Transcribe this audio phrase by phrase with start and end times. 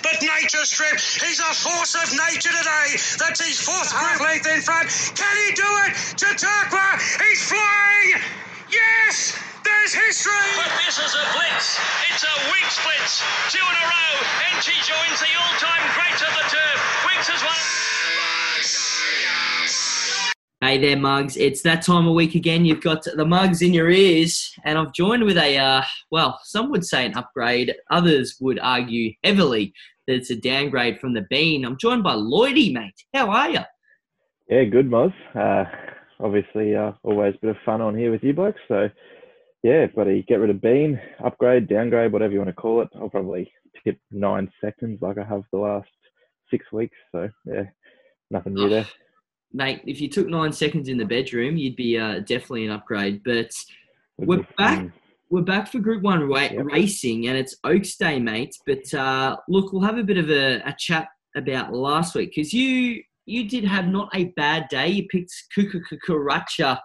[0.00, 2.96] but Nature Strip, he's a force of nature today.
[3.20, 4.88] That's his fourth group length in front.
[5.12, 5.92] Can he do it?
[6.16, 6.96] Chautauqua,
[7.28, 8.22] he's flying.
[8.72, 10.48] Yes, there's history.
[10.56, 11.76] But this is a blitz.
[12.08, 13.20] It's a Winx blitz.
[13.52, 14.14] Two in a row,
[14.48, 16.78] and she joins the all-time greats of the turf.
[17.04, 17.91] Winx has won.
[20.62, 21.36] Hey there, Mugs.
[21.36, 22.64] It's that time of week again.
[22.64, 26.70] You've got the Mugs in your ears, and I've joined with a, uh, well, some
[26.70, 27.74] would say an upgrade.
[27.90, 29.74] Others would argue heavily
[30.06, 31.64] that it's a downgrade from the Bean.
[31.64, 32.94] I'm joined by Lloydie, mate.
[33.12, 33.58] How are you?
[34.48, 35.12] Yeah, good, Moz.
[35.34, 35.64] Uh,
[36.20, 38.60] obviously, uh, always a bit of fun on here with you blokes.
[38.68, 38.88] So,
[39.64, 42.88] yeah, buddy, get rid of Bean, upgrade, downgrade, whatever you want to call it.
[42.94, 43.50] I'll probably
[43.82, 45.90] tip nine seconds like I have the last
[46.52, 46.96] six weeks.
[47.10, 47.64] So, yeah,
[48.30, 48.86] nothing new there
[49.52, 53.22] mate, if you took nine seconds in the bedroom, you'd be uh, definitely an upgrade.
[53.24, 53.50] But
[54.18, 54.88] we're back.
[55.30, 56.66] We're back for Group One ra- yep.
[56.66, 58.54] racing, and it's Oaks Day, mate.
[58.66, 62.52] But uh, look, we'll have a bit of a, a chat about last week because
[62.52, 64.88] you you did have not a bad day.
[64.88, 66.78] You picked Kukukuracha.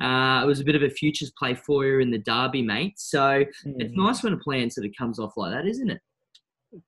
[0.00, 2.94] Uh, it was a bit of a futures play for you in the derby, mate.
[2.96, 3.44] So mm.
[3.78, 6.00] it's nice when a plan sort of comes off like that, isn't it?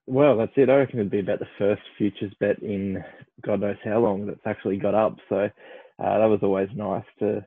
[0.06, 0.70] Well, that's it.
[0.70, 3.02] I reckon it'd be about the first futures bet in
[3.42, 5.16] God knows how long that's actually got up.
[5.28, 7.44] So uh, that was always nice to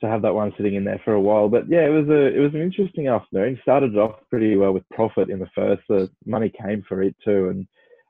[0.00, 1.48] to have that one sitting in there for a while.
[1.48, 3.58] But yeah, it was a it was an interesting afternoon.
[3.62, 5.82] Started off pretty well with profit in the first.
[5.88, 7.66] The money came for it too, and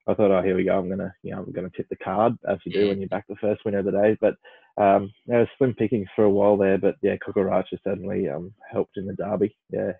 [0.08, 0.78] I thought, oh, here we go.
[0.78, 3.26] I'm gonna you know I'm gonna tip the card as you do when you back
[3.28, 4.16] the first winner of the day.
[4.20, 4.34] But
[4.82, 6.78] um, there was slim pickings for a while there.
[6.78, 9.56] But yeah, Kukuracha certainly um, helped in the derby.
[9.70, 9.92] Yeah.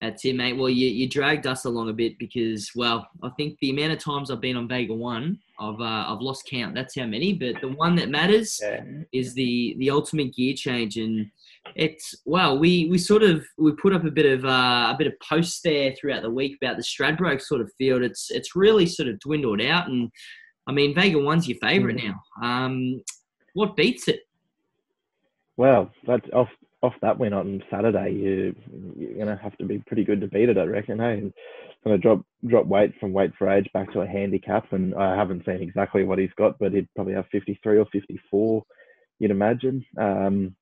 [0.00, 0.56] That's it, mate.
[0.56, 3.98] Well, you, you dragged us along a bit because, well, I think the amount of
[3.98, 6.74] times I've been on Vega One, I've uh, I've lost count.
[6.74, 7.34] That's how many.
[7.34, 8.82] But the one that matters yeah.
[9.12, 11.30] is the the ultimate gear change, and
[11.76, 15.06] it's well, we we sort of we put up a bit of uh, a bit
[15.06, 18.02] of posts there throughout the week about the Stradbroke sort of field.
[18.02, 20.10] It's it's really sort of dwindled out, and
[20.66, 22.08] I mean Vega One's your favourite mm.
[22.08, 22.20] now.
[22.42, 23.02] Um,
[23.52, 24.20] what beats it?
[25.58, 26.48] Well, that's off
[26.82, 28.54] off that win on Saturday, you
[28.96, 30.98] you're gonna have to be pretty good to beat it, I reckon.
[30.98, 31.32] Hey, and
[31.84, 35.44] gonna drop drop weight from weight for age back to a handicap, and I haven't
[35.44, 38.64] seen exactly what he's got, but he'd probably have 53 or 54,
[39.18, 39.84] you'd imagine.
[39.98, 40.56] Um,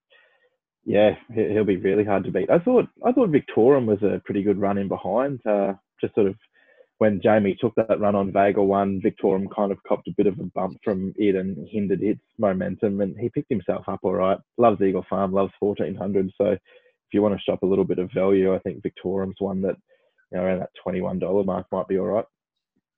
[0.85, 2.51] yeah, he'll be really hard to beat.
[2.51, 5.41] I thought I thought Victorian was a pretty good run in behind.
[5.47, 6.35] Uh, just sort of
[6.99, 10.39] when Jamie took that run on Vega one, Victorian kind of copped a bit of
[10.41, 14.39] a bump from it and hindered its momentum, and he picked himself up all right.
[14.59, 16.31] Loves Eagle Farm, loves 1400.
[16.37, 16.61] So if
[17.13, 19.77] you want to shop a little bit of value, I think Victorian's one that,
[20.33, 22.25] you know, around that $21 mark might be all right.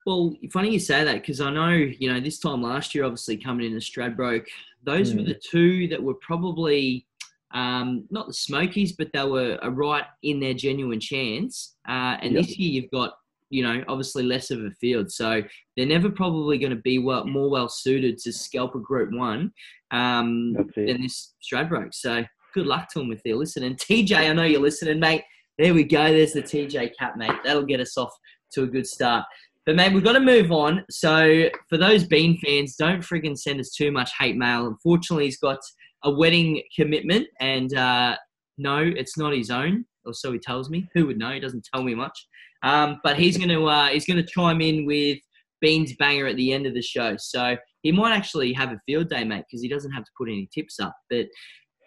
[0.06, 3.36] Well, funny you say that because I know, you know, this time last year, obviously
[3.36, 4.46] coming in as Stradbroke,
[4.82, 5.16] those mm.
[5.16, 5.28] were hmm.
[5.28, 7.06] the two that were probably
[7.52, 11.76] um, not the Smokies, but they were a right in their genuine chance.
[11.86, 12.46] Uh, and yep.
[12.46, 13.14] this year you've got
[13.50, 15.10] you know, obviously less of a field.
[15.10, 15.42] So
[15.76, 19.52] they're never probably going to be well, more well suited to scalp a Group One
[19.90, 21.92] um, than this Stradbroke.
[21.92, 22.24] So
[22.54, 23.76] good luck to them if they're listening.
[23.76, 25.24] TJ, I know you're listening, mate.
[25.58, 26.04] There we go.
[26.04, 27.36] There's the TJ cap, mate.
[27.44, 28.12] That'll get us off
[28.52, 29.26] to a good start.
[29.66, 30.84] But mate, we've got to move on.
[30.90, 34.66] So for those Bean fans, don't frigging send us too much hate mail.
[34.66, 35.58] Unfortunately, he's got
[36.02, 38.16] a wedding commitment, and uh,
[38.56, 40.88] no, it's not his own, or so he tells me.
[40.94, 41.32] Who would know?
[41.32, 42.18] He doesn't tell me much.
[42.62, 45.18] Um, but he's going to uh, he's going to chime in with
[45.60, 47.16] Beans banger at the end of the show.
[47.18, 50.28] So he might actually have a field day, mate, because he doesn't have to put
[50.28, 50.94] any tips up.
[51.08, 51.26] But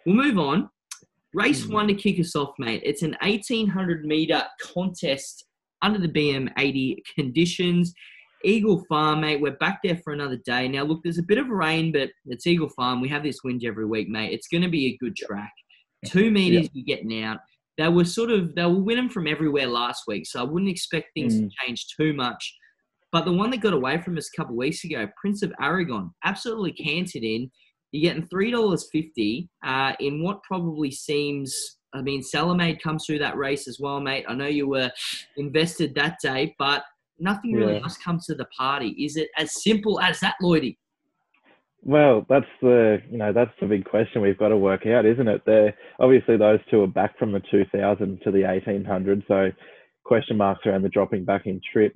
[0.06, 0.68] we'll move on.
[1.32, 1.72] Race hmm.
[1.72, 2.82] one to kick us off, mate.
[2.84, 5.44] It's an 1800 meter contest
[5.82, 7.92] under the BM80 conditions.
[8.44, 9.40] Eagle Farm, mate.
[9.40, 10.68] We're back there for another day.
[10.68, 13.00] Now, look, there's a bit of rain, but it's Eagle Farm.
[13.00, 14.32] We have this wind every week, mate.
[14.32, 15.52] It's going to be a good track.
[16.04, 17.38] Two meters, you're getting out
[17.78, 21.08] they were sort of they were winning from everywhere last week, so I wouldn't expect
[21.14, 21.48] things mm.
[21.48, 22.54] to change too much.
[23.12, 25.52] But the one that got away from us a couple of weeks ago, Prince of
[25.60, 27.50] Aragon, absolutely canted in.
[27.92, 31.54] You're getting three dollars fifty uh, in what probably seems.
[31.92, 34.24] I mean, Salamade comes through that race as well, mate.
[34.28, 34.90] I know you were
[35.36, 36.82] invested that day, but
[37.20, 37.82] nothing really yeah.
[37.82, 38.88] else comes to the party.
[38.98, 40.76] Is it as simple as that, Lloydie?
[41.84, 45.28] Well, that's the you know that's the big question we've got to work out, isn't
[45.28, 45.42] it?
[45.44, 49.50] There obviously those two are back from the 2000 to the 1800, so
[50.04, 51.92] question marks around the dropping back in trip.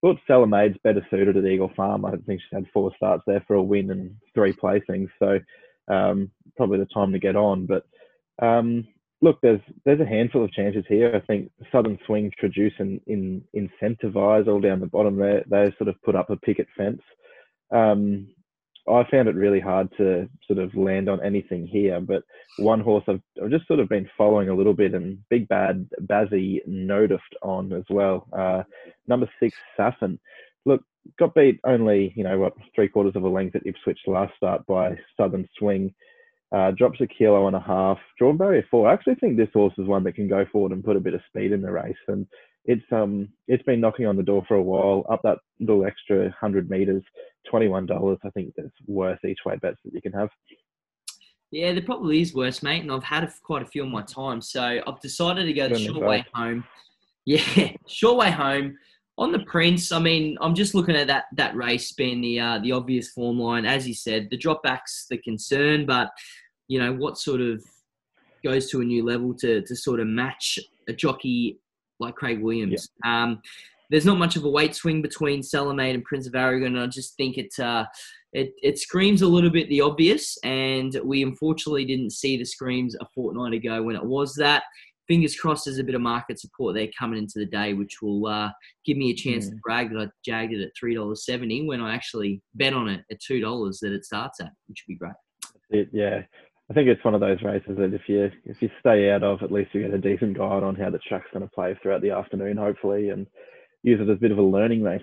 [0.00, 2.04] Thought Salamade's better suited at Eagle Farm.
[2.04, 5.38] I don't think she's had four starts there for a win and three placings, so
[5.92, 7.66] um, probably the time to get on.
[7.66, 7.86] But
[8.44, 8.88] um,
[9.22, 11.14] look, there's there's a handful of chances here.
[11.14, 15.44] I think Southern Swing, Traduce, and in, Incentivize all down the bottom there.
[15.48, 17.02] They sort of put up a picket fence.
[17.70, 18.28] Um,
[18.88, 22.00] I found it really hard to sort of land on anything here.
[22.00, 22.22] But
[22.58, 25.88] one horse I've, I've just sort of been following a little bit, and Big Bad
[26.02, 28.26] Bazzy noticed on as well.
[28.32, 28.62] Uh,
[29.06, 30.18] number six, Saffin.
[30.64, 30.82] look,
[31.18, 34.64] got beat only, you know, what, three quarters of a length at Ipswich last start
[34.66, 35.94] by Southern Swing.
[36.50, 37.98] Uh, drops a kilo and a half.
[38.18, 38.88] Drawn barrier four.
[38.88, 41.12] I actually think this horse is one that can go forward and put a bit
[41.14, 41.94] of speed in the race.
[42.08, 42.26] And
[42.64, 45.04] it's um it's been knocking on the door for a while.
[45.10, 47.02] Up that little extra hundred meters,
[47.46, 48.18] twenty one dollars.
[48.24, 50.30] I think that's worth each way bets that you can have.
[51.50, 52.82] Yeah, there probably is worse, mate.
[52.82, 55.68] And I've had a, quite a few on my time, so I've decided to go
[55.68, 56.64] the short way home.
[57.24, 58.78] Yeah, short way home
[59.18, 59.92] on the Prince.
[59.92, 63.38] I mean, I'm just looking at that that race being the uh, the obvious form
[63.38, 64.28] line, as you said.
[64.30, 66.10] The dropbacks the concern, but
[66.68, 67.62] you know what sort of
[68.42, 70.58] goes to a new level to to sort of match
[70.88, 71.58] a jockey
[72.00, 72.88] like Craig Williams.
[73.04, 73.24] Yeah.
[73.24, 73.42] Um,
[73.90, 76.76] there's not much of a weight swing between Salamate and Prince of Aragon.
[76.76, 77.84] I just think it, uh,
[78.32, 82.94] it it screams a little bit the obvious, and we unfortunately didn't see the screams
[83.00, 84.62] a fortnight ago when it was that
[85.08, 88.26] fingers crossed there's a bit of market support there coming into the day, which will
[88.26, 88.50] uh,
[88.84, 89.50] give me a chance mm.
[89.50, 92.88] to brag that I jagged it at three dollars seventy when I actually bet on
[92.88, 95.14] it at two dollars that it starts at, which would be great.
[95.70, 96.22] It, yeah,
[96.70, 99.42] I think it's one of those races that if you if you stay out of,
[99.42, 102.02] at least you get a decent guide on how the track's going to play throughout
[102.02, 103.26] the afternoon, hopefully, and
[103.82, 105.02] use it as a bit of a learning race.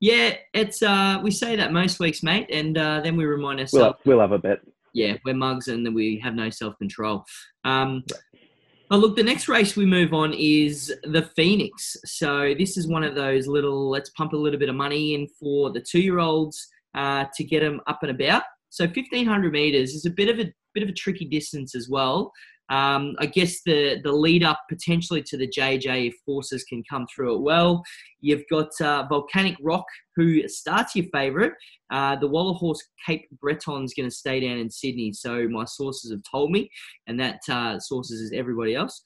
[0.00, 3.98] Yeah, it's uh, we say that most weeks, mate, and uh, then we remind ourselves.
[4.04, 4.60] We'll, we'll have a bet.
[4.92, 7.24] Yeah, we're mugs and then we have no self control.
[7.64, 8.04] Um,
[8.88, 11.96] Oh, look, the next race we move on is the Phoenix.
[12.04, 15.26] So this is one of those little, let's pump a little bit of money in
[15.40, 18.44] for the two-year-olds uh, to get them up and about.
[18.70, 22.32] So 1500 meters is a bit of a bit of a tricky distance as well.
[22.68, 27.06] Um, I guess the the lead up potentially to the JJ if forces can come
[27.14, 27.82] through it well.
[28.20, 29.84] You've got uh, Volcanic Rock,
[30.16, 31.52] who starts your favourite.
[31.90, 36.10] Uh, the Waller Horse Cape Breton's going to stay down in Sydney, so my sources
[36.10, 36.68] have told me,
[37.06, 39.00] and that uh, sources is everybody else.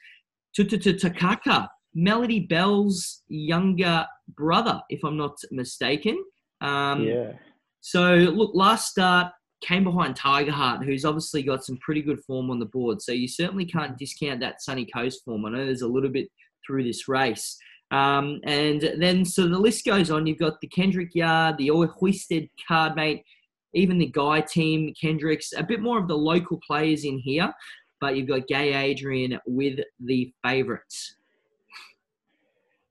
[0.57, 4.07] Takaka, Melody Belle's younger
[4.37, 6.23] brother, if I'm not mistaken.
[6.61, 7.33] Um, yeah.
[7.81, 12.51] So look, last start came behind Tiger Heart, who's obviously got some pretty good form
[12.51, 13.03] on the board.
[13.03, 15.45] So you certainly can't discount that Sunny Coast form.
[15.45, 16.29] I know there's a little bit
[16.67, 17.57] through this race.
[17.91, 20.27] Um, and then, so the list goes on.
[20.27, 23.25] You've got the Kendrick Yard, the Hoysted card mate,
[23.75, 27.53] even the Guy team, Kendricks, a bit more of the local players in here.
[28.01, 31.17] But you've got Gai Adrian with the favourites.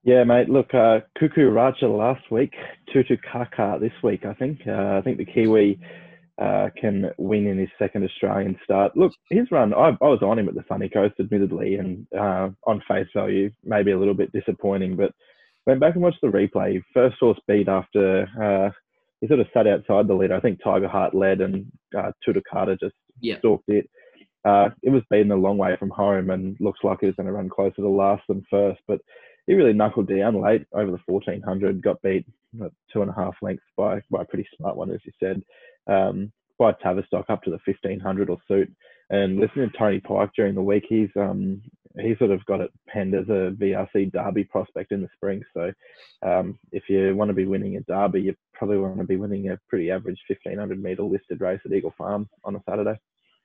[0.03, 0.49] Yeah, mate.
[0.49, 2.53] Look, uh, Racha last week,
[2.93, 4.25] Tutu Kaka this week.
[4.25, 4.59] I think.
[4.67, 5.79] Uh, I think the Kiwi
[6.39, 8.95] uh, can win in his second Australian start.
[8.95, 12.49] Look, his run, I, I was on him at the Sunny Coast, admittedly, and uh,
[12.65, 15.11] on face value, maybe a little bit disappointing, but
[15.65, 16.81] went back and watched the replay.
[16.93, 18.71] First horse beat after uh,
[19.19, 20.35] he sort of sat outside the leader.
[20.35, 21.65] I think Tiger Heart led and
[21.97, 23.37] uh, Tutukaka just yeah.
[23.39, 23.89] stalked it.
[24.45, 27.27] Uh, it was beaten a long way from home and looks like it was going
[27.27, 29.01] to run closer to last than first, but
[29.45, 32.25] he really knuckled down late over the 1400, got beat
[32.93, 35.43] two and a half lengths by, by a pretty smart one, as you said
[35.89, 38.71] um, by Tavistock up to the 1500 or suit.
[39.09, 41.61] And listening to Tony Pike during the week, he's um,
[41.97, 45.41] he sort of got it penned as a VRC Derby prospect in the spring.
[45.53, 45.71] So
[46.21, 49.49] um, if you want to be winning a Derby, you probably want to be winning
[49.49, 52.99] a pretty average 1500 metre listed race at Eagle Farm on a Saturday.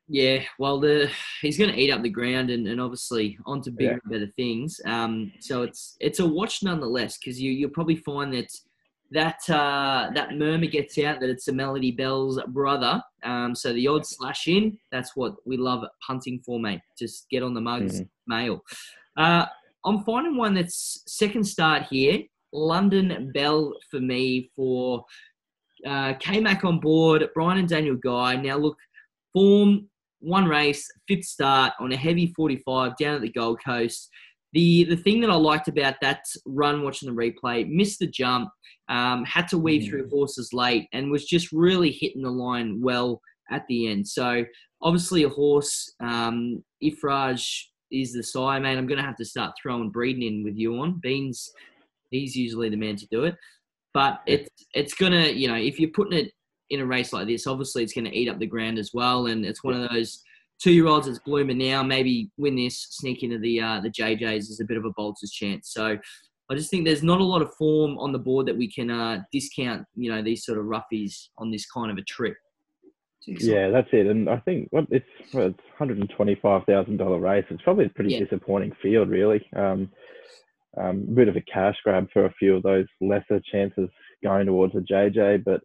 [0.07, 1.11] Yeah, well, the
[1.41, 3.99] he's going to eat up the ground and, and obviously onto bigger yeah.
[4.05, 4.79] and better things.
[4.85, 8.53] Um, so it's it's a watch nonetheless because you you'll probably find that
[9.11, 13.03] that uh, that murmur gets out that it's a Melody Belle's brother.
[13.23, 14.79] Um, so the odds slash in.
[14.91, 16.81] That's what we love punting for, mate.
[16.99, 18.33] Just get on the mugs mm-hmm.
[18.33, 18.63] mail.
[19.17, 19.47] Uh,
[19.85, 22.21] I'm finding one that's second start here.
[22.53, 25.05] London Bell for me for
[25.87, 27.29] uh, K-Mac on board.
[27.35, 28.37] Brian and Daniel Guy.
[28.37, 28.77] Now look,
[29.33, 29.89] form
[30.21, 34.09] one race, fifth start on a heavy 45 down at the Gold Coast.
[34.55, 38.49] The the thing that I liked about that run watching the replay, missed the jump,
[38.89, 39.91] um, had to weave mm.
[39.91, 43.21] through horses late, and was just really hitting the line well
[43.51, 44.07] at the end.
[44.09, 44.45] So
[44.81, 48.79] obviously a horse, um, Iffraaj is the sire, man.
[48.79, 51.01] I'm going to have to start throwing breeding in with you on.
[51.03, 51.51] Beans,
[52.11, 53.35] he's usually the man to do it.
[53.93, 56.33] But it's it's gonna, you know, if you're putting it
[56.71, 59.27] in a race like this, obviously it's going to eat up the ground as well,
[59.27, 60.21] and it's one of those
[60.63, 61.83] two year olds that's blooming now.
[61.83, 65.31] Maybe win this, sneak into the uh, the JJs is a bit of a bolter's
[65.31, 65.71] chance.
[65.73, 65.99] So
[66.51, 68.91] I just think there's not a lot of form on the board that we can
[68.91, 69.87] uh, discount.
[69.95, 72.37] You know these sort of roughies on this kind of a trip.
[73.27, 74.07] Yeah, that's it.
[74.07, 77.45] And I think what it's well, it's hundred and twenty five thousand dollar race.
[77.51, 78.21] It's probably a pretty yeah.
[78.21, 79.47] disappointing field, really.
[79.57, 79.91] Um,
[80.77, 83.89] um, a bit of a cash grab for a few of those lesser chances
[84.23, 85.61] going towards a JJ, but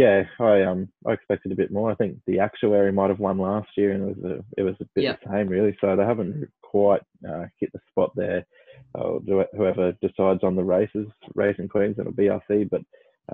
[0.00, 1.90] yeah, I um I expected a bit more.
[1.90, 4.74] I think the actuary might have won last year, and it was a it was
[4.80, 5.20] a bit yep.
[5.22, 5.76] the same really.
[5.78, 8.46] So they haven't quite uh, hit the spot there.
[8.94, 9.18] Uh,
[9.54, 12.70] whoever decides on the races, racing queens, it'll BRC.
[12.70, 12.80] But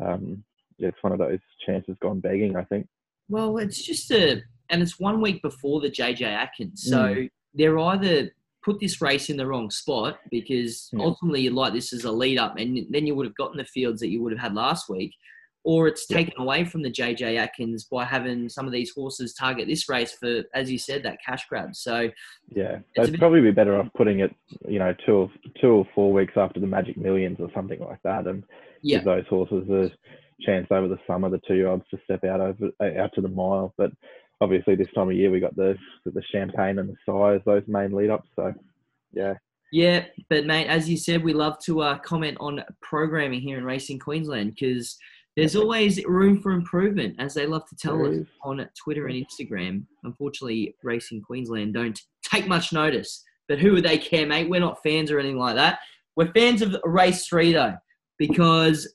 [0.03, 0.43] um,
[0.81, 2.57] it's one of those chances gone begging.
[2.57, 2.89] I think.
[3.29, 7.31] Well, it's just a, and it's one week before the JJ Atkins, so Mm.
[7.55, 8.31] they're either
[8.65, 11.05] put this race in the wrong spot because Yeah.
[11.05, 13.65] ultimately you'd like this as a lead up, and then you would have gotten the
[13.65, 15.13] fields that you would have had last week,
[15.67, 16.19] or it's Yeah.
[16.19, 20.13] taken away from the JJ Atkins by having some of these horses target this race
[20.13, 21.75] for, as you said, that cash grab.
[21.75, 22.09] So
[22.55, 24.33] Yeah, they'd bit- probably be better off putting it,
[24.69, 25.31] you know, two or
[25.61, 28.45] two or four weeks after the Magic Millions or something like that, and
[28.83, 29.91] yeah, give those horses a
[30.41, 33.21] chance over the summer, the two year olds, to step out over uh, out to
[33.21, 33.75] the mile.
[33.77, 33.91] But
[34.41, 37.91] obviously, this time of year we got the the champagne and the size, those main
[37.91, 38.31] lead ups.
[38.37, 38.55] So
[39.13, 39.35] yeah,
[39.73, 43.65] Yeah, but mate, as you said, we love to uh, comment on programming here in
[43.65, 44.97] Racing Queensland because
[45.37, 48.27] there's always room for improvement, as they love to tell There us is.
[48.43, 49.85] on Twitter and Instagram.
[50.05, 53.23] Unfortunately, Racing Queensland don't take much notice.
[53.49, 54.49] But who would they care, mate?
[54.49, 55.79] We're not fans or anything like that.
[56.17, 57.75] We're fans of race three, though,
[58.19, 58.93] because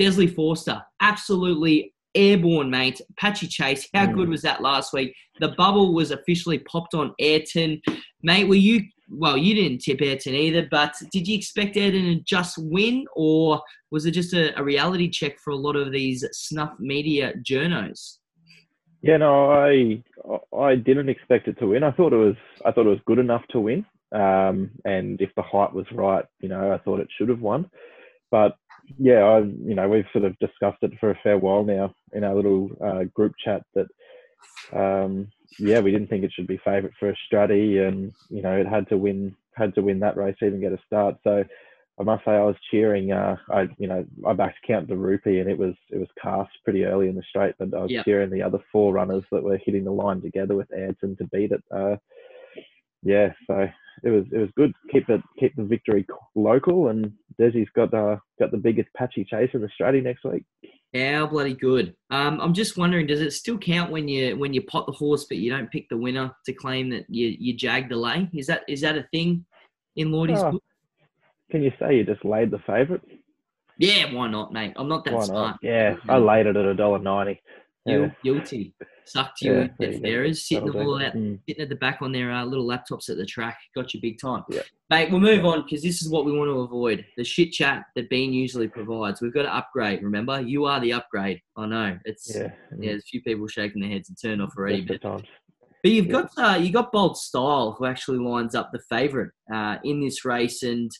[0.00, 3.00] Desleigh Forster, absolutely airborne, mate.
[3.18, 4.14] Patchy Chase, how Mm.
[4.14, 5.14] good was that last week?
[5.40, 7.80] The bubble was officially popped on Ayrton.
[8.22, 12.20] Mate, were you, well, you didn't tip Ayrton either, but did you expect Ayrton to
[12.22, 16.24] just win, or was it just a, a reality check for a lot of these
[16.32, 18.18] snuff media journos?
[19.02, 19.16] yeah.
[19.18, 20.02] No, I
[20.56, 21.84] I didn't expect it to win.
[21.84, 23.84] I thought it was I thought it was good enough to win.
[24.12, 27.70] Um, and if the height was right, you know, I thought it should have won.
[28.30, 28.56] But
[28.98, 32.24] yeah, I you know we've sort of discussed it for a fair while now in
[32.24, 33.86] our little uh, group chat that
[34.72, 38.66] um, yeah we didn't think it should be favourite for Australia, and you know it
[38.66, 41.16] had to win had to win that race to even get a start.
[41.24, 41.44] So
[41.98, 43.12] I must say I was cheering.
[43.12, 46.50] Uh, I you know I backed Count the Rupee, and it was it was cast
[46.64, 49.58] pretty early in the straight, but I was cheering the other four runners that were
[49.58, 51.62] hitting the line together with Ayrton to beat it.
[51.74, 51.96] Uh,
[53.02, 53.66] yeah, so
[54.04, 54.72] it was it was good.
[54.92, 59.50] Keep it keep the victory local, and Desi's got uh, got the biggest patchy chase
[59.54, 60.44] in Australia next week.
[60.94, 61.94] How bloody good!
[62.10, 65.24] Um, I'm just wondering, does it still count when you when you pot the horse,
[65.24, 68.30] but you don't pick the winner to claim that you you jagged the lay?
[68.32, 69.44] Is that is that a thing
[69.96, 70.52] in Lloydie's Oh.
[70.52, 70.62] book?
[71.50, 73.02] Can you say you just laid the favourite?
[73.78, 74.72] Yeah, why not, mate?
[74.76, 75.50] I'm not that Why smart.
[75.50, 75.58] not?
[75.62, 77.40] Yeah, I laid it at a dollar ninety.
[77.86, 78.74] Guil- Yeah, Guilty.
[79.04, 80.32] Sucked you Yeah, in, there you go.
[80.32, 81.04] Sitting That'll do.
[81.04, 81.38] out, Mm.
[81.48, 83.56] sitting at the back on their uh, little laptops at the track.
[83.74, 84.42] Got you big time.
[84.50, 84.62] Yeah.
[84.90, 87.04] Mate, we'll move on because this is what we want to avoid.
[87.16, 89.20] The shit chat that Bean usually provides.
[89.20, 90.40] We've got to upgrade, remember?
[90.40, 91.40] You are the upgrade.
[91.56, 91.98] I know.
[92.04, 92.42] It's yeah,
[92.78, 94.80] yeah, there's a few people shaking their heads and turned off already.
[94.82, 95.22] But, but
[95.92, 96.12] you've Yeah.
[96.12, 100.24] got uh, you got Bold Style who actually lines up the favourite uh, in this
[100.24, 100.90] race and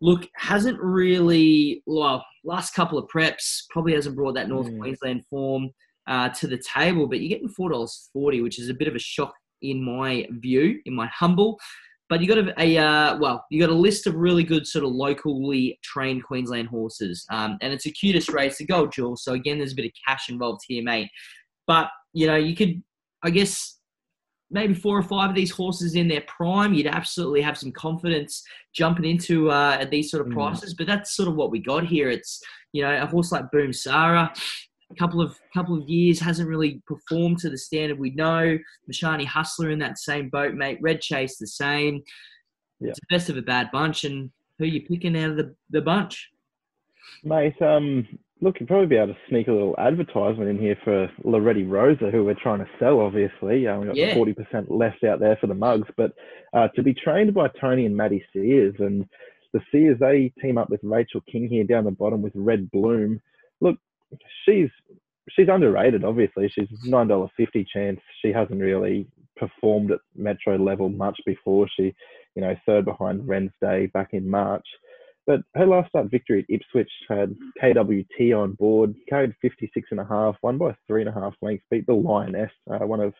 [0.00, 4.78] look, hasn't really well, last couple of preps, probably hasn't brought that North Mm.
[4.80, 5.70] Queensland form
[6.06, 8.94] uh, to the table, but you're getting four dollars forty, which is a bit of
[8.94, 9.32] a shock
[9.62, 11.58] in my view, in my humble.
[12.08, 14.84] But you got a, a uh, well, you got a list of really good sort
[14.84, 19.16] of locally trained Queensland horses, um, and it's a cutest race, the Gold Jewel.
[19.16, 21.08] So again, there's a bit of cash involved here, mate.
[21.66, 22.82] But you know, you could,
[23.22, 23.78] I guess,
[24.50, 28.42] maybe four or five of these horses in their prime, you'd absolutely have some confidence
[28.74, 30.34] jumping into uh, at these sort of Mm.
[30.34, 30.74] prices.
[30.74, 32.10] But that's sort of what we got here.
[32.10, 32.42] It's
[32.74, 34.30] you know a horse like Boom Sarah,
[34.98, 38.58] couple of couple of years hasn't really performed to the standard we know.
[38.90, 40.78] Mashani Hustler in that same boat, mate.
[40.80, 42.02] Red Chase the same.
[42.80, 42.90] Yeah.
[42.90, 45.80] It's the best of a bad bunch, and who you picking out of the, the
[45.80, 46.28] bunch?
[47.24, 48.06] Mate, um,
[48.40, 52.10] look, you'd probably be able to sneak a little advertisement in here for Loretti Rosa,
[52.10, 53.66] who we're trying to sell, obviously.
[53.66, 54.14] Um, we've got Yeah.
[54.14, 56.12] 40% left out there for the mugs, but
[56.52, 59.08] uh, to be trained by Tony and Maddie Sears, and
[59.52, 63.20] the Sears, they team up with Rachel King here down the bottom with Red Bloom.
[63.60, 63.76] Look,
[64.44, 64.68] she's
[65.30, 66.48] she's underrated, obviously.
[66.48, 68.00] She's $9.50 chance.
[68.20, 71.68] She hasn't really performed at Metro level much before.
[71.76, 71.94] She,
[72.34, 74.66] you know, third behind Wednesday back in March.
[75.26, 80.04] But her last start victory at Ipswich had KWT on board, carried 56 and a
[80.04, 83.14] half, won by three and a half lengths, beat the Lioness, uh, one of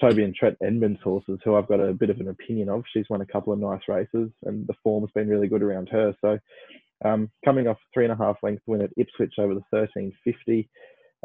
[0.00, 2.84] Toby and Trent Edmonds horses, who I've got a bit of an opinion of.
[2.92, 6.14] She's won a couple of nice races, and the form's been really good around her.
[6.20, 6.38] So,
[7.04, 10.68] um, coming off three and a half length win at Ipswich over the 1350,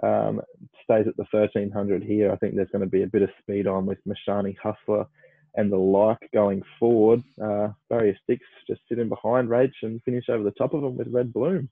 [0.02, 0.42] um,
[0.84, 2.32] stays at the 1300 here.
[2.32, 5.06] I think there's going to be a bit of speed on with Mashani Hustler
[5.56, 7.24] and the like going forward.
[7.42, 11.08] Uh, Barrier Sticks just sitting behind Rage and finish over the top of them with
[11.10, 11.70] Red Bloom.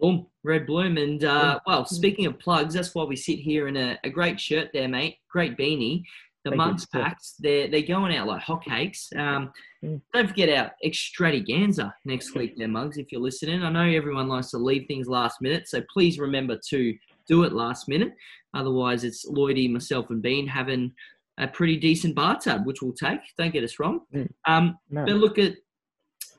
[0.00, 0.96] Boom, red bloom.
[0.96, 4.40] And uh, well, speaking of plugs, that's why we sit here in a, a great
[4.40, 5.16] shirt there, mate.
[5.28, 6.04] Great beanie.
[6.50, 6.72] The Thank you.
[6.72, 7.02] mugs Yeah.
[7.02, 7.26] packed.
[7.40, 9.14] They're they're going out like hotcakes.
[9.16, 9.52] Um,
[9.84, 10.00] Mm.
[10.12, 12.98] don't forget our extravaganza next week, there, mugs.
[12.98, 16.58] If you're listening, I know everyone likes to leave things last minute, so please remember
[16.70, 16.94] to
[17.28, 18.12] do it last minute.
[18.54, 20.92] Otherwise, it's Lloydie, myself, and Bean having
[21.38, 23.20] a pretty decent bar tab, which we'll take.
[23.36, 24.00] Don't get us wrong.
[24.12, 24.28] Mm.
[24.46, 25.04] Um, No.
[25.04, 25.54] but look at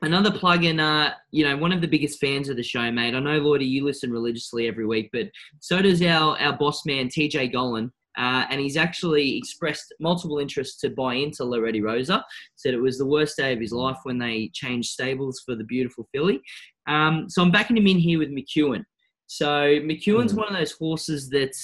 [0.02, 3.14] another plug in, uh, you know, one of the biggest fans of the show, mate.
[3.14, 7.08] I know, Lloydie, you listen religiously every week, but so does our, our boss man,
[7.08, 7.90] TJ Gollan.
[8.18, 12.24] Uh, and he's actually expressed multiple interest to buy into Loretti Rosa.
[12.56, 15.64] Said it was the worst day of his life when they changed stables for the
[15.64, 16.40] beautiful filly.
[16.86, 18.84] Um, so I'm backing him in here with McEwen.
[19.26, 20.38] So McEwen's mm.
[20.38, 21.54] one of those horses that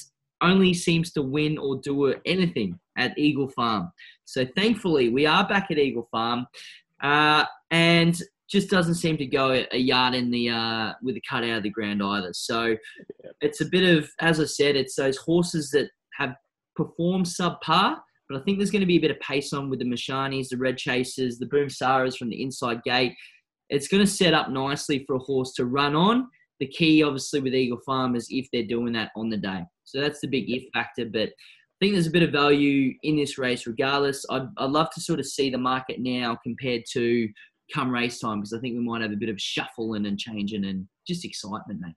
[0.41, 3.91] only seems to win or do anything at Eagle Farm.
[4.25, 6.47] So thankfully, we are back at Eagle Farm,
[7.03, 11.43] uh, and just doesn't seem to go a yard in the uh, with the cut
[11.43, 12.33] out of the ground either.
[12.33, 12.77] So
[13.41, 16.35] it's a bit of, as I said, it's those horses that have
[16.75, 17.99] performed subpar.
[18.29, 20.49] But I think there's going to be a bit of pace on with the Mashanis,
[20.49, 23.15] the Red Chasers, the Boom Saras from the inside gate.
[23.69, 26.29] It's going to set up nicely for a horse to run on.
[26.59, 29.63] The key, obviously, with Eagle Farm is if they're doing that on the day.
[29.85, 31.05] So that's the big if factor.
[31.05, 34.25] But I think there's a bit of value in this race regardless.
[34.31, 37.29] I'd, I'd love to sort of see the market now compared to
[37.75, 40.65] come race time because I think we might have a bit of shuffling and changing
[40.65, 41.95] and just excitement, mate.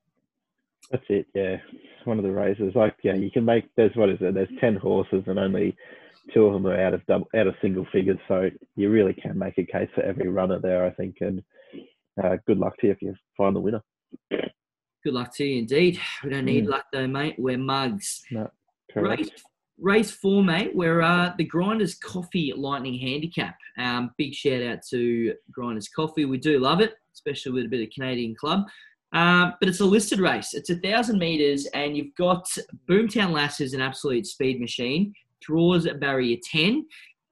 [0.92, 1.58] That's it, yeah.
[2.06, 3.66] One of the races, like yeah, you can make.
[3.76, 4.34] There's what is it?
[4.34, 5.76] There's ten horses and only
[6.34, 8.18] two of them are out of double, out of single figures.
[8.28, 11.18] So you really can make a case for every runner there, I think.
[11.22, 11.44] And
[12.24, 13.82] uh, good luck to you if you find the winner.
[14.32, 16.00] Good luck to you, indeed.
[16.24, 16.70] We don't need mm.
[16.70, 17.36] luck though, mate.
[17.38, 18.22] We're mugs.
[18.32, 18.50] No,
[18.96, 19.30] race,
[19.80, 20.76] race four, mate.
[20.76, 23.56] We're uh, the Grinders Coffee Lightning Handicap.
[23.78, 26.26] Um, big shout out to Grinders Coffee.
[26.26, 28.66] We do love it, especially with a bit of Canadian club.
[29.12, 30.54] Um, but it's a listed race.
[30.54, 32.48] It's a thousand meters, and you've got
[32.88, 35.14] Boomtown Lass is an absolute speed machine.
[35.42, 36.86] Draws at barrier ten,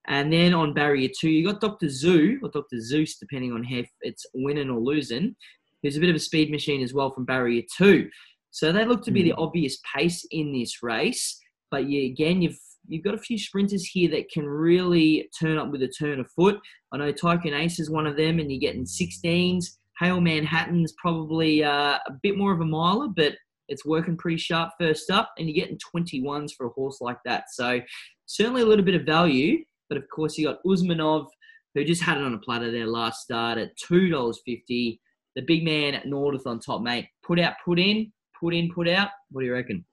[0.08, 3.90] and then on barrier two, you've got Doctor Zoo or Doctor Zeus, depending on if
[4.02, 5.36] it's winning or losing.
[5.84, 8.10] Who's a bit of a speed machine as well from barrier two.
[8.50, 9.26] So they look to be mm.
[9.26, 9.44] the hmm.
[9.44, 11.40] obvious pace in this race.
[11.70, 12.58] But you, again, you've
[12.88, 16.32] you've got a few sprinters here that can really turn up with a turn of
[16.32, 16.58] foot.
[16.92, 19.66] I know Tycoon Ace is one of them, and you're getting 16s.
[20.00, 23.34] Hale Manhattan's probably uh, a bit more of a miler, but
[23.68, 27.46] it's working pretty sharp first up, and you're getting 21s for a horse like that.
[27.52, 27.82] So
[28.26, 31.28] certainly a little bit of value, but of course you got Usmanov,
[31.74, 35.00] who just had it on a platter there last start at $2.50.
[35.36, 37.08] The big man at on top, mate.
[37.26, 39.10] Put out, put in, put in, put out.
[39.30, 39.86] What do you reckon?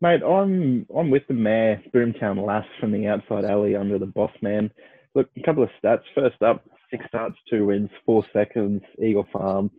[0.00, 4.32] Mate, I'm I'm with the mare, Boomtown Lass from the outside alley under the boss
[4.42, 4.70] man.
[5.14, 6.02] Look, a couple of stats.
[6.14, 9.70] First up, six starts, two wins, four seconds, Eagle Farm,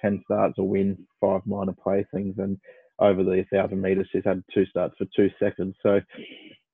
[0.00, 2.58] 10 starts, a win, five minor placings, and
[2.98, 5.74] over the 1,000 metres, she's had two starts for two seconds.
[5.82, 6.00] So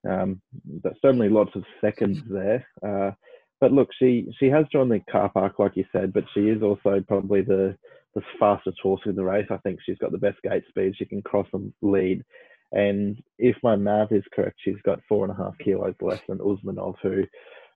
[0.09, 0.40] um,
[0.83, 2.66] there's certainly lots of seconds there.
[2.87, 3.12] Uh,
[3.61, 6.62] but look, she, she has joined the car park, like you said, but she is
[6.62, 7.76] also probably the,
[8.14, 9.46] the fastest horse in the race.
[9.50, 10.94] I think she's got the best gate speed.
[10.96, 12.24] She can cross and lead.
[12.72, 16.38] And if my math is correct, she's got four and a half kilos less than
[16.38, 17.24] Usmanov, who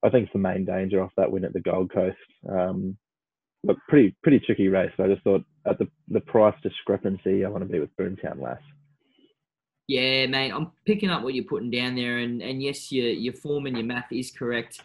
[0.04, 2.16] I think it's the main danger off that win at the Gold Coast.
[2.48, 2.96] Um,
[3.64, 4.92] but pretty pretty tricky race.
[4.98, 8.58] I just thought at the the price discrepancy, I want to be with Boomtown Lass.
[9.88, 13.34] Yeah, mate, I'm picking up what you're putting down there, and and yes, your your
[13.34, 14.80] form and your math is correct.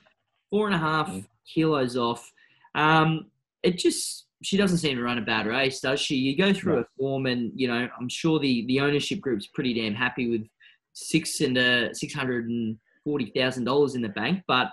[0.52, 1.26] Four and a half mm.
[1.52, 2.32] kilos off.
[2.76, 3.28] Um,
[3.64, 6.16] it just she doesn't seem to run a bad race, does she?
[6.16, 6.82] You go through no.
[6.82, 10.48] a form, and you know I'm sure the the ownership group's pretty damn happy with
[10.94, 14.72] six and uh, six hundred and forty thousand dollars in the bank, but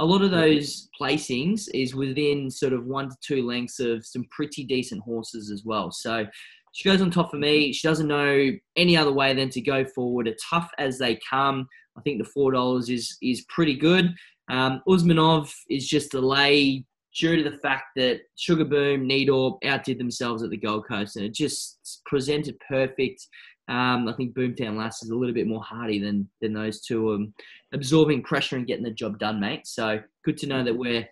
[0.00, 4.24] a lot of those placings is within sort of one to two lengths of some
[4.30, 5.92] pretty decent horses as well.
[5.92, 6.26] So
[6.72, 7.72] she goes on top for me.
[7.72, 10.26] She doesn't know any other way than to go forward.
[10.26, 14.14] As tough as they come, I think the four dollars is is pretty good.
[14.50, 16.84] Um, Usmanov is just a lay
[17.14, 21.26] due to the fact that Sugar Boom, Needorp outdid themselves at the Gold Coast, and
[21.26, 23.26] it just presented perfect.
[23.70, 27.12] Um, I think Boomtown Lass is a little bit more hardy than than those two,
[27.12, 27.34] um,
[27.72, 29.66] absorbing pressure and getting the job done, mate.
[29.66, 31.08] So good to know that we're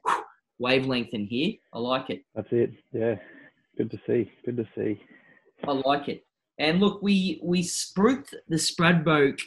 [0.59, 1.55] wavelength in here.
[1.73, 2.25] I like it.
[2.35, 2.73] That's it.
[2.93, 3.15] Yeah,
[3.77, 4.33] good to see.
[4.45, 5.01] Good to see.
[5.67, 6.27] I like it.
[6.59, 9.41] And look, we we spruiked the Stradbroke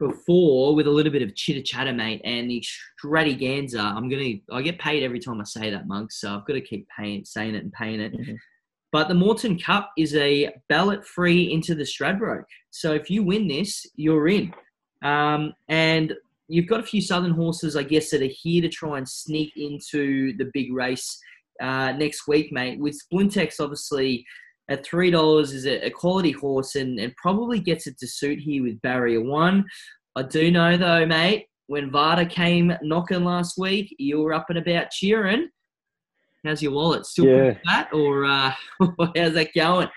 [0.00, 2.20] before with a little bit of chitter chatter, mate.
[2.24, 6.10] And the extravaganza, I'm gonna I get paid every time I say that, monk.
[6.10, 8.12] So I've got to keep paying, saying it and paying it.
[8.12, 8.34] Mm-hmm.
[8.92, 12.44] But the Moreton Cup is a ballot free into the Stradbroke.
[12.70, 14.52] So if you win this, you're in.
[15.02, 16.14] Um, and
[16.48, 19.52] you've got a few Southern horses, I guess, that are here to try and sneak
[19.56, 21.18] into the big race
[21.62, 22.80] uh, next week, mate.
[22.80, 24.26] With Splintex, obviously,
[24.70, 28.62] at three dollars is a, quality horse and, and probably gets it to suit here
[28.62, 29.64] with barrier one.
[30.16, 34.58] I do know though, mate, when Vada came knocking last week, you were up and
[34.58, 35.48] about cheering.
[36.44, 37.06] How's your wallet?
[37.06, 37.54] Still yeah.
[37.64, 39.88] flat, or uh, how's that going?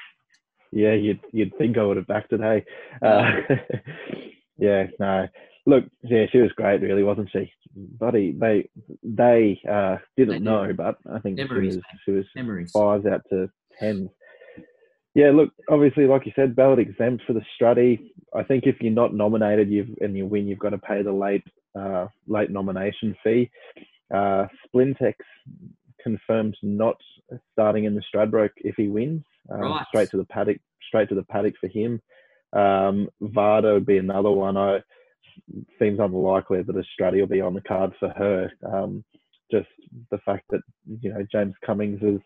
[0.72, 2.42] Yeah, you'd you'd think I would have backed it.
[2.42, 2.66] Hey,
[3.02, 3.32] uh,
[4.58, 5.28] yeah, no.
[5.66, 7.52] look, yeah, she was great, really, wasn't she?
[7.76, 8.70] Buddy, they
[9.04, 10.44] they uh, didn't They did.
[10.44, 14.10] know, but I think Memories, she was, she was fives out to tens.
[15.16, 18.10] Yeah, look, obviously, like you said, ballot exempt for the Strutty.
[18.36, 21.12] I think if you're not nominated, you've and you win, you've got to pay the
[21.12, 21.44] late
[21.80, 23.50] uh, late nomination fee.
[24.14, 25.14] Uh, Splintex
[26.04, 26.98] confirmed not
[27.52, 29.24] starting in the Stradbroke if he wins.
[29.50, 29.86] Um, Right.
[29.88, 32.02] Straight to the paddock, straight to the paddock for him.
[32.54, 34.58] Um, Varda would be another one.
[34.58, 34.82] I
[35.80, 38.52] seems unlikely that a Stratty will be on the card for her.
[38.72, 39.04] Um,
[39.52, 39.68] just
[40.12, 40.62] the fact that
[41.02, 42.20] you know James Cummings is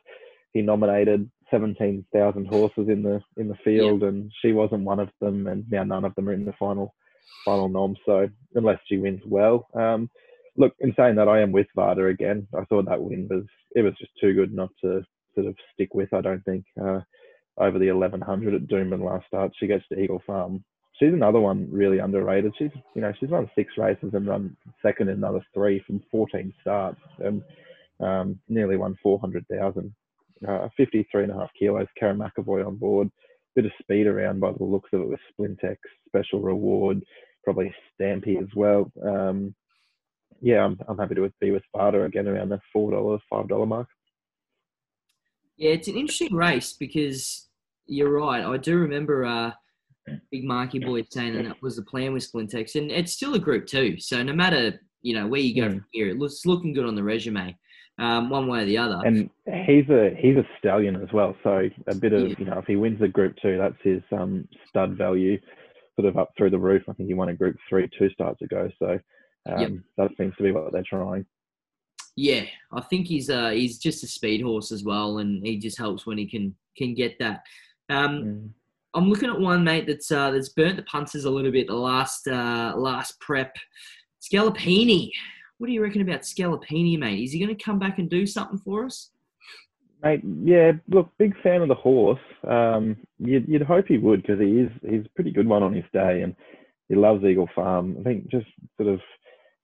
[0.54, 5.10] he nominated seventeen thousand horses in the in the field, and she wasn't one of
[5.22, 6.94] them, and now none of them are in the final
[7.46, 7.96] final nom.
[8.06, 10.10] So unless she wins well, um,
[10.58, 10.74] look.
[10.80, 12.48] In saying that, I am with Vada again.
[12.58, 15.04] I thought that win was it was just too good not to
[15.36, 16.14] sort of stick with.
[16.14, 17.00] I don't think uh,
[17.58, 20.64] over the eleven hundred at Doomben last start, she gets to Eagle Farm.
[21.00, 22.54] She's another one really underrated.
[22.58, 26.54] She's you know she's run six races and run second in another three from fourteen
[26.62, 27.44] starts and
[28.00, 29.94] um, nearly won four hundred thousand.
[30.48, 33.10] Uh, 53 and a half kilos, Kerrin McEvoy on board,
[33.56, 37.02] bit of speed around by the looks of it with Splintex, special reward,
[37.44, 38.92] probably Stampy as well.
[39.04, 39.56] Um,
[40.42, 43.88] yeah, I'm, I'm happy to be with Barter again around the $4, $5 mark.
[45.58, 47.48] Yeah, it's an interesting race because
[47.88, 48.46] you're right.
[48.46, 49.52] I do remember uh,
[50.32, 53.40] Big Marky Boy saying that that was the plan with Splintex, and it's still a
[53.40, 54.00] Group Two.
[54.00, 55.72] So no matter you know where you go Mm.
[55.74, 57.58] from here, it looks looking good on the resume,
[57.98, 59.02] um, one way or the other.
[59.04, 59.32] And
[59.66, 61.36] he's a he's a stallion as well.
[61.44, 62.36] So a bit of Yeah.
[62.38, 65.40] you know if he wins the Group Two, that's his um, stud value,
[65.96, 66.84] sort of up through the roof.
[66.88, 68.70] I think he won a Group Three two starts ago.
[68.78, 69.00] So
[69.48, 69.72] um, Yep.
[69.98, 71.26] that seems to be what they're trying.
[72.16, 75.78] Yeah, I think he's uh, he's just a speed horse as well, and he just
[75.78, 77.44] helps when he can can get that.
[77.90, 78.50] Um, Mm.
[78.94, 81.76] I'm looking at one mate that's uh, that's burnt the punters a little bit the
[81.76, 83.56] last uh, last prep.
[84.22, 85.12] Scalapini.
[85.58, 87.24] What do you reckon about Scalapini, mate?
[87.24, 89.12] Is he going to come back and do something for us?
[90.04, 92.20] Mate, yeah, look, big fan of the horse.
[92.48, 95.74] Um, you'd, you'd hope he would because he is he's a pretty good one on
[95.74, 96.36] his day, and
[96.90, 97.98] he loves Eagle Farm.
[98.00, 99.00] I think just sort of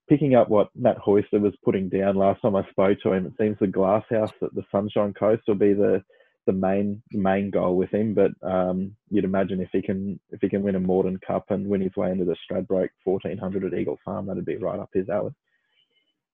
[0.10, 3.26] picking up what Matt Hoysted was putting down last time I spoke to him.
[3.26, 6.04] It seems the glass house at the Sunshine Coast will be the
[6.46, 8.14] the main main goal with him.
[8.14, 11.68] But um, you'd imagine if he can if he can win a Moreton Cup and
[11.68, 15.10] win his way into the Stradbroke 1400 at Eagle Farm, that'd be right up his
[15.10, 15.32] alley.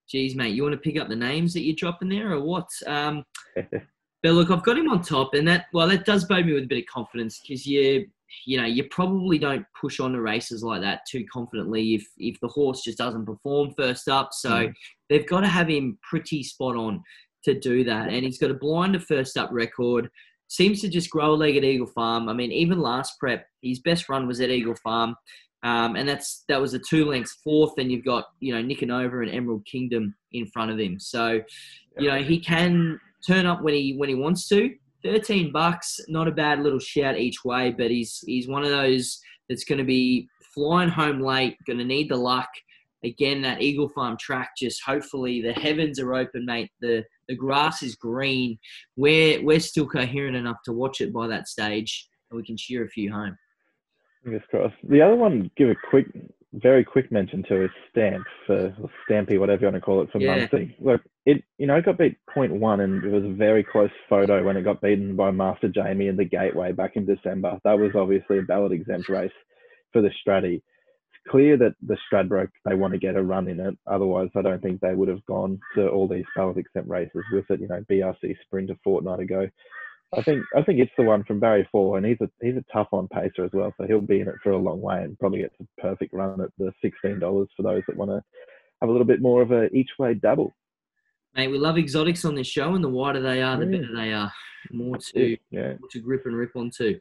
[0.10, 2.68] Geez, mate, you want to pick up the names that you're dropping there, or what?
[2.88, 3.24] Um,
[3.56, 3.84] but
[4.24, 6.68] look, I've got him on top, and that well, that does bode me with a
[6.68, 8.08] bit of confidence because you,
[8.46, 12.40] you know, you probably don't push on to races like that too confidently if if
[12.42, 14.30] the horse just doesn't perform first up.
[14.34, 14.74] So Mm.
[15.10, 17.02] they've got to have him pretty spot on
[17.46, 20.10] to do that, and he's got a blind to first up record.
[20.48, 22.28] Seems to just grow a leg at Eagle Farm.
[22.28, 25.16] I mean, even last prep, his best run was at Eagle Farm.
[25.62, 28.82] Um, and that's that was a two lengths fourth, and you've got you know Nicanova
[28.84, 31.00] and Over and Emerald Kingdom in front of him.
[31.00, 31.42] So
[31.98, 34.74] you know he can turn up when he when he wants to.
[35.04, 39.20] Thirteen bucks, not a bad little shout each way, but he's he's one of those
[39.48, 42.50] that's going to be flying home late, going to need the luck.
[43.04, 46.70] Again, that Eagle Farm track, just hopefully the heavens are open, mate.
[46.82, 48.60] The the grass is green.
[48.98, 52.84] We're we're still coherent enough to watch it by that stage, and we can cheer
[52.84, 53.38] a few home.
[54.24, 54.76] Fingers crossed.
[54.84, 56.08] The other one, give a quick,
[56.54, 60.12] very quick mention to is Stamp for or Stampy, whatever you want to call it,
[60.12, 60.36] for Yeah.
[60.38, 60.76] Muncie.
[60.80, 64.44] Look, it you know it got beat 0.1 and it was a very close photo
[64.44, 67.60] when it got beaten by Master Jamie in the Gateway back in December.
[67.64, 69.32] That was obviously a ballot exempt race
[69.94, 70.56] for the Stratty.
[70.56, 73.78] It's clear that the Stradbroke they want to get a run in it.
[73.86, 77.50] Otherwise, I don't think they would have gone to all these ballot exempt races with
[77.52, 77.62] it.
[77.62, 79.48] You know, BRC Sprint a fortnight ago.
[80.18, 82.66] I think I think it's the one from Barry Four, and he's a he's a
[82.74, 85.18] tough on pacer as well, so he'll be in it for a long way and
[85.20, 88.22] probably gets a perfect run at the sixteen dollars for those that want to
[88.82, 90.56] have a little bit more of a each way double.
[91.36, 93.72] Mate, we love exotics on this show, and the wider they are, the Mm.
[93.72, 94.34] better they are.
[94.72, 97.00] More to Yeah, more to grip and rip onto.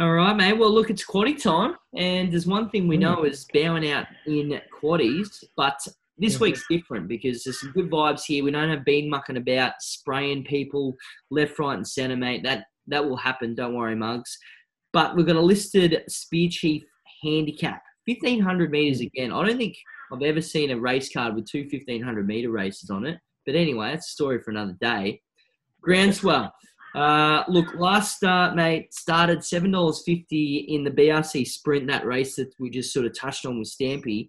[0.00, 0.54] All right, mate.
[0.54, 3.00] Well, look, it's quaddy time, and there's one thing we Mm.
[3.00, 5.78] know is bowing out in quaddies, but
[6.22, 8.44] this week's different because there's some good vibes here.
[8.44, 10.96] We don't have Bean mucking about, spraying people
[11.30, 12.42] left, right, and centre, mate.
[12.44, 13.54] That that will happen.
[13.54, 14.38] Don't worry, mugs.
[14.92, 16.82] But we've got a listed Spear Chief
[17.22, 19.06] handicap, 1500 meters Mm.
[19.06, 19.32] again.
[19.32, 19.76] I don't think
[20.12, 23.18] I've ever seen a race card with two 1500 meter races on it.
[23.46, 25.20] But anyway, that's a story for another day.
[25.80, 26.52] Groundswell.
[26.94, 31.86] Uh, look, last start, mate, started seven dollars fifty in the BRC Sprint.
[31.88, 34.28] That race that we just sort of touched on with Stampy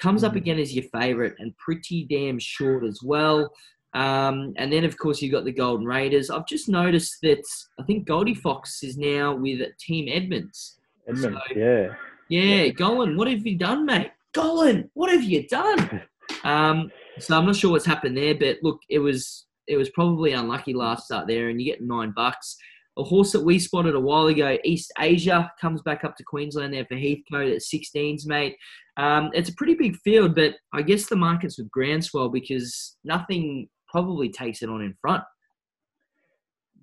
[0.00, 0.36] comes up Mhm.
[0.36, 3.52] again as your favourite and pretty damn short as well.
[3.94, 6.30] Um, and then, of course, you've got the Golden Raiders.
[6.30, 7.42] I've just noticed that
[7.78, 10.78] I think Goldie Fox is now with Team Edmonds.
[11.06, 11.38] Edmund.
[11.48, 11.94] So- yeah.
[12.28, 14.10] Yeah, Gollan, what have you done, mate?
[14.32, 16.00] Colin, what have you done?
[16.44, 20.32] Um, so I'm not sure what's happened there, but look, it was it was probably
[20.32, 22.56] unlucky last start there, and you get nine bucks.
[22.98, 26.74] A horse that we spotted a while ago, East Asia, comes back up to Queensland
[26.74, 28.56] there for Heathcote at 16s, mate.
[28.98, 33.68] Um, it's a pretty big field, but I guess the market's with groundswell because nothing
[33.88, 35.22] probably takes it on in front.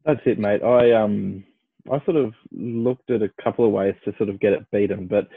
[0.05, 0.63] That's it, mate.
[0.63, 1.43] I um
[1.91, 5.07] I sort of looked at a couple of ways to sort of get it beaten,
[5.07, 5.27] but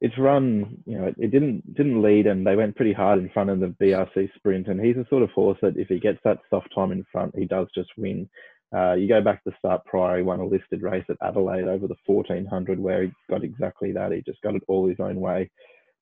[0.00, 3.50] it's run, you know, it didn't didn't lead, and they went pretty hard in front
[3.50, 4.68] of the BRC sprint.
[4.68, 7.34] And he's the sort of horse that if he gets that soft time in front,
[7.36, 8.28] he does just win.
[8.74, 11.64] Uh, you go back to the start prior, he won a listed race at Adelaide
[11.64, 14.12] over the 1400, where he got exactly that.
[14.12, 15.50] He just got it all his own way.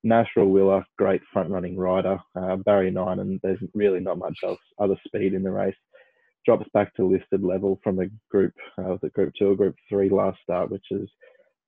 [0.05, 2.19] Nash Rawiller, great front running rider.
[2.37, 5.75] Uh, Barry Nine, and there's really not much else other speed in the race.
[6.45, 9.75] Drops back to listed level from the group, uh, was it group two or group
[9.89, 11.09] three last start, which is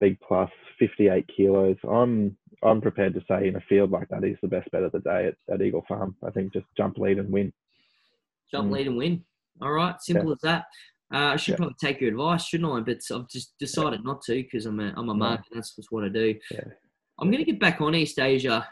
[0.00, 1.76] big plus, 58 kilos.
[1.88, 4.92] I'm I'm prepared to say in a field like that, he's the best bet of
[4.92, 6.14] the day at, at Eagle Farm.
[6.26, 7.52] I think just jump lead and win.
[8.50, 8.74] Jump mm.
[8.74, 9.24] lead and win.
[9.60, 10.32] All right, simple yeah.
[10.32, 10.64] as that.
[11.12, 11.56] Uh, I should yeah.
[11.56, 12.80] probably take your advice, shouldn't I?
[12.80, 15.90] But I've just decided not to because I'm a, I'm a mark and that's just
[15.90, 16.34] what I do.
[17.18, 18.66] I'm going to get back on East Asia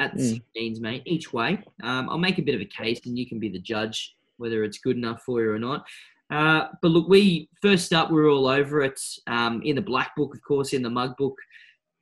[0.00, 0.42] at the mm.
[0.56, 1.62] 16s, mate, each way.
[1.84, 4.64] Um, I'll make a bit of a case and you can be the judge whether
[4.64, 5.86] it's good enough for you or not.
[6.30, 10.16] Uh, but look, we first up, we are all over it um, in the black
[10.16, 11.36] book, of course, in the mug book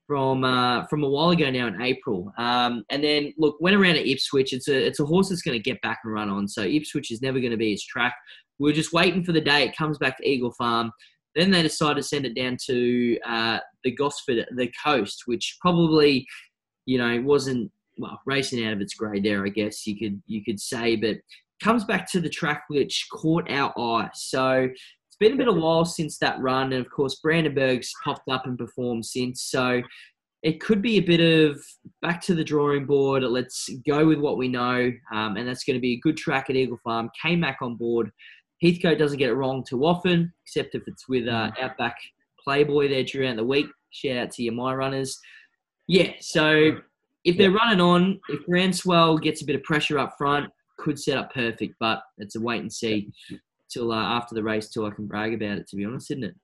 [0.07, 2.33] from uh, from a while ago now in April.
[2.39, 4.53] Um, and then look, went around at Ipswich.
[4.53, 6.49] It's a it's a horse that's going to get back and run on.
[6.49, 8.15] So Ipswich is never going to be his track.
[8.59, 10.93] We are just waiting for the day it comes back to Eagle Farm.
[11.35, 16.27] Then they decided to send it down to uh, the Gosford, the coast, which probably,
[16.85, 19.45] you know, wasn't well racing out of its grade there.
[19.45, 21.17] I guess you could you could say, but
[21.63, 24.11] comes back to the track which caught our eye.
[24.15, 24.69] So
[25.23, 28.47] been a bit of a while since that run, and of course Brandenburg's popped up
[28.47, 29.43] and performed since.
[29.43, 29.81] So
[30.43, 31.63] it could be a bit of
[32.01, 33.23] back to the drawing board.
[33.23, 36.51] Let's go with what we know, um, and that's going to be a good track
[36.51, 37.11] at Eagle Farm.
[37.41, 38.11] Back on board.
[38.61, 41.97] Heathcote doesn't get it wrong too often, except if it's with uh, Outback
[42.43, 43.67] Playboy there during the week.
[43.91, 45.19] Shout out to your my runners.
[45.89, 46.77] Yeah, so
[47.25, 51.19] if they're running on, if Groundswell gets a bit of pressure up front, could set
[51.19, 53.13] up perfect, but it's a wait and see
[53.73, 55.69] till uh, after the race till I can brag about it.
[55.69, 56.35] To be honest, isn't it?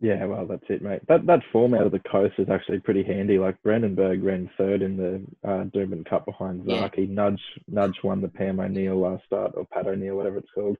[0.00, 1.00] Yeah, well, that's it, mate.
[1.08, 3.38] That that form out of the coast is actually pretty handy.
[3.38, 7.08] Like Brandenburg ran third in the uh, Doomben Cup behind Zaaki.
[7.08, 7.14] Yeah.
[7.14, 10.76] Nudge Nudge won the Pam O'Neill last start, or Pat O'Neill, whatever it's called.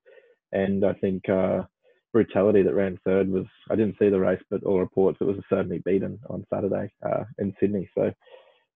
[0.52, 1.62] And I think uh,
[2.12, 5.36] Brutality that ran third was I didn't see the race, but all reports it was
[5.48, 7.88] certainly beaten on Saturday uh, in Sydney.
[7.96, 8.12] So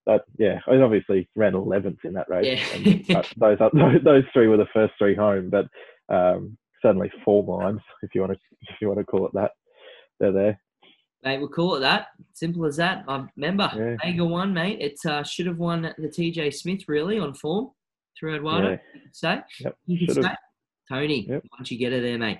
[0.07, 2.61] that yeah, I obviously ran 11th in that race.
[3.07, 3.23] Yeah.
[3.37, 5.67] those, those those three were the first three home, but
[6.15, 9.53] um, certainly four lines, if you want to if you want to call it that.
[10.19, 10.61] They're there.
[11.23, 12.09] Mate, we'll call it that.
[12.33, 13.05] Simple as that.
[13.07, 13.97] I remember yeah.
[14.03, 14.81] Vega One, mate.
[14.81, 17.71] It uh, should have won the TJ Smith really on form
[18.19, 18.71] through Eduardo.
[18.71, 18.79] Yeah.
[18.95, 19.41] You could say.
[19.61, 19.77] Yep.
[19.87, 20.31] You could say.
[20.89, 21.43] Tony, yep.
[21.53, 22.39] once you get it there, mate.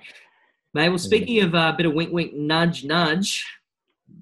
[0.73, 1.43] Mate, well, speaking yeah.
[1.43, 3.45] of a uh, bit of wink, wink, nudge, nudge,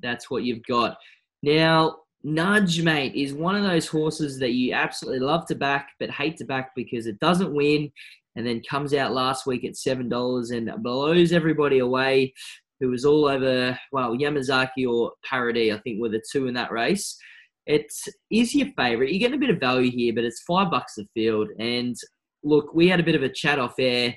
[0.01, 0.97] that's what you've got.
[1.41, 6.10] Now, Nudge, mate, is one of those horses that you absolutely love to back, but
[6.10, 7.91] hate to back because it doesn't win
[8.39, 12.34] and then comes out last week at $7 and blows everybody away
[12.80, 16.71] who was all over, well, Yamazaki or Paradis, I think, were the two in that
[16.71, 17.17] race.
[17.65, 17.91] It
[18.32, 19.12] is your favourite.
[19.12, 21.49] You're getting a bit of value here, but it's five bucks a field.
[21.60, 21.97] And
[22.41, 24.15] look, we had a bit of a chat off air.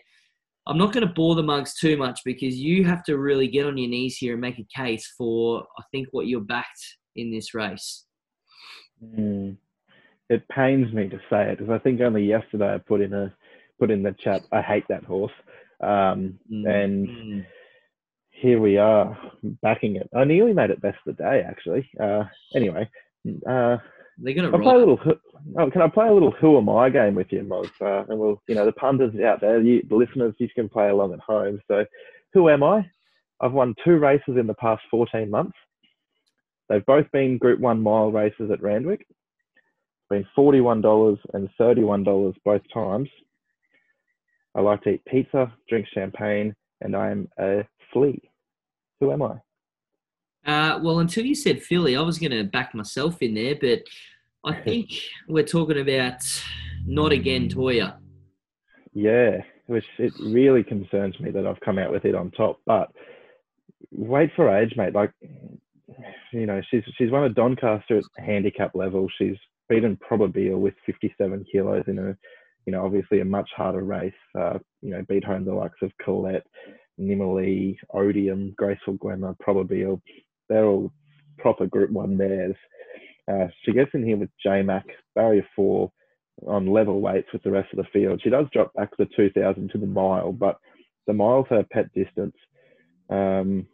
[0.69, 3.67] I'm not going to bore the mugs too much because you have to really get
[3.67, 7.33] on your knees here and make a case for, I think, what you're backed in
[7.33, 8.05] this race?
[9.05, 9.57] Mm.
[10.31, 13.35] It pains me to say it because I think only yesterday I put in a
[13.83, 14.43] put in the chat.
[14.53, 15.33] I hate that horse,
[15.81, 16.69] um, mm.
[16.69, 17.47] and mm.
[18.31, 19.19] here we are
[19.61, 20.09] backing it.
[20.17, 21.91] I nearly made it best of the day actually.
[22.01, 22.23] Uh,
[22.55, 22.89] anyway,
[23.27, 23.79] uh,
[24.19, 25.01] they're gonna play a little.
[25.59, 27.69] Oh, can I play a little Who Am I game with you, Moz?
[27.81, 30.89] Uh, and we'll, you know, the punters out there, you, the listeners, you can play
[30.89, 31.61] along at home.
[31.67, 31.85] So,
[32.33, 32.89] who am I?
[33.41, 35.57] I've won two races in the past 14 months.
[36.69, 39.01] They've both been Group 1 mile races at Randwick.
[39.01, 43.09] It's been $41 and $31 both times.
[44.55, 48.21] I like to eat pizza, drink champagne, and I'm a flea.
[49.01, 49.41] Who am I?
[50.45, 53.83] Uh, well, until you said Philly, I was going to back myself in there, but
[54.45, 54.91] I think
[55.29, 56.23] we're talking about
[56.85, 57.97] not again Toya.
[58.93, 62.61] Yeah, which it really concerns me that I've come out with it on top.
[62.67, 62.91] But
[63.91, 64.95] wait for age, mate.
[64.95, 65.13] Like
[66.33, 69.09] you know, she's she's won a Doncaster at handicap level.
[69.19, 69.37] She's
[69.69, 72.17] beaten Probabeel with 57 kilos in a,
[72.67, 74.13] you know, obviously a much harder race.
[74.39, 76.47] Uh, you know, beat home the likes of Colette,
[77.01, 80.01] Nimalee, Odium, Graceful Glamour, Probabeel.
[80.49, 80.93] They're all
[81.39, 82.57] proper Group One mares.
[83.31, 85.91] Uh, she gets in here with J Mac, barrier four,
[86.47, 88.21] on level weights with the rest of the field.
[88.23, 90.59] She does drop back the 2000 to the mile, but
[91.07, 92.35] the mile's her pet distance.
[93.11, 93.67] Um,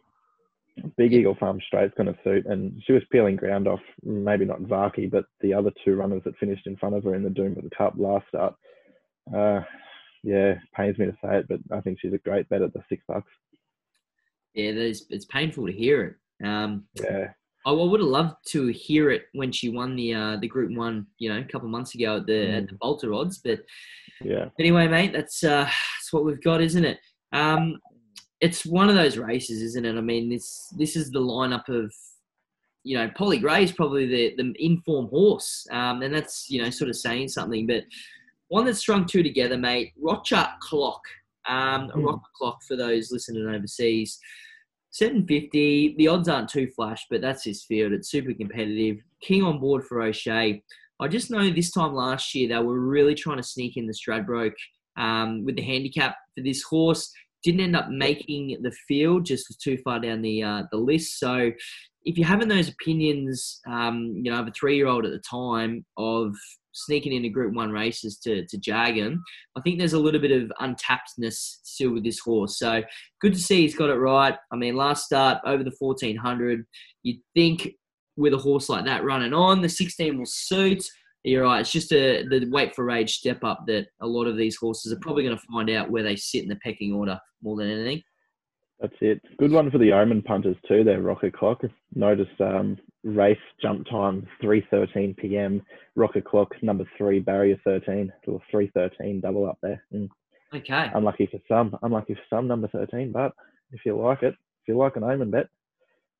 [0.97, 4.61] Big Eagle Farm Straight's going to suit, and she was peeling ground off, maybe not
[4.61, 7.69] Zaaki, but the other two runners that finished in front of her in the Doomben
[7.75, 8.55] Cup last start.
[9.35, 9.61] Uh,
[10.23, 12.83] yeah, pains me to say it, but I think she's a great bet at the
[12.89, 13.31] six bucks.
[14.53, 16.03] Yeah, it's, it's painful to hear
[16.41, 16.47] it.
[16.47, 17.29] Um, Yeah,
[17.65, 20.75] I, I would have loved to hear it when she won the uh, the Group
[20.75, 23.39] One, you know, a couple of months ago at the at the Bolter odds.
[23.39, 23.63] But
[24.21, 26.99] yeah, anyway, mate, that's uh, that's what we've got, isn't it?
[27.31, 27.79] Um,
[28.41, 29.97] it's one of those races, isn't it?
[29.97, 31.93] I mean, this this is the lineup of,
[32.83, 36.69] you know, Polly Gray is probably the the inform horse, um, and that's you know
[36.69, 37.67] sort of saying something.
[37.67, 37.83] But
[38.49, 39.93] one that's strung two together, mate.
[39.99, 41.01] Rocha Clock,
[41.47, 42.05] um, a Hmm.
[42.05, 44.19] Rocha Clock for those listening overseas.
[44.91, 45.95] 750.
[45.97, 47.93] The odds aren't too flash, but that's his field.
[47.93, 48.97] It's super competitive.
[49.21, 50.63] King on board for O'Shea.
[50.99, 53.93] I just know this time last year they were really trying to sneak in the
[53.93, 54.55] Stradbroke
[54.97, 57.11] um, with the handicap for this horse.
[57.43, 61.19] Didn't end up making the field, just was too far down the uh, the list.
[61.19, 61.51] So,
[62.03, 65.21] if you're having those opinions, um, you know, of a three year old at the
[65.29, 66.35] time of
[66.73, 69.23] sneaking into Group One races to to jag him,
[69.55, 72.57] I think there's a little bit of untappedness still with this horse.
[72.57, 72.81] So,
[73.21, 74.35] good to see he's got it right.
[74.51, 76.65] I mean, last start over the 1400,
[77.03, 77.73] you'd think
[78.17, 80.83] with a horse like that running on, the 16 will suit.
[81.23, 81.61] You're right.
[81.61, 84.93] It's just a the wait for age step up that a lot of these horses
[84.93, 87.69] are probably going to find out where they sit in the pecking order more than
[87.69, 88.01] anything.
[88.79, 89.21] That's it.
[89.37, 90.83] Good one for the Omen punters too.
[90.83, 91.61] There, Rocha Clock.
[91.95, 95.61] Notice um, race jump time 3:13 p.m.
[95.95, 99.83] Rocha Clock number three, barrier 13, little 3:13 double up there.
[99.93, 100.09] Mm.
[100.55, 100.89] Okay.
[100.95, 103.33] Unlucky for some, unlucky for some number 13, but
[103.71, 105.47] if you like it, if you like an Omen bet,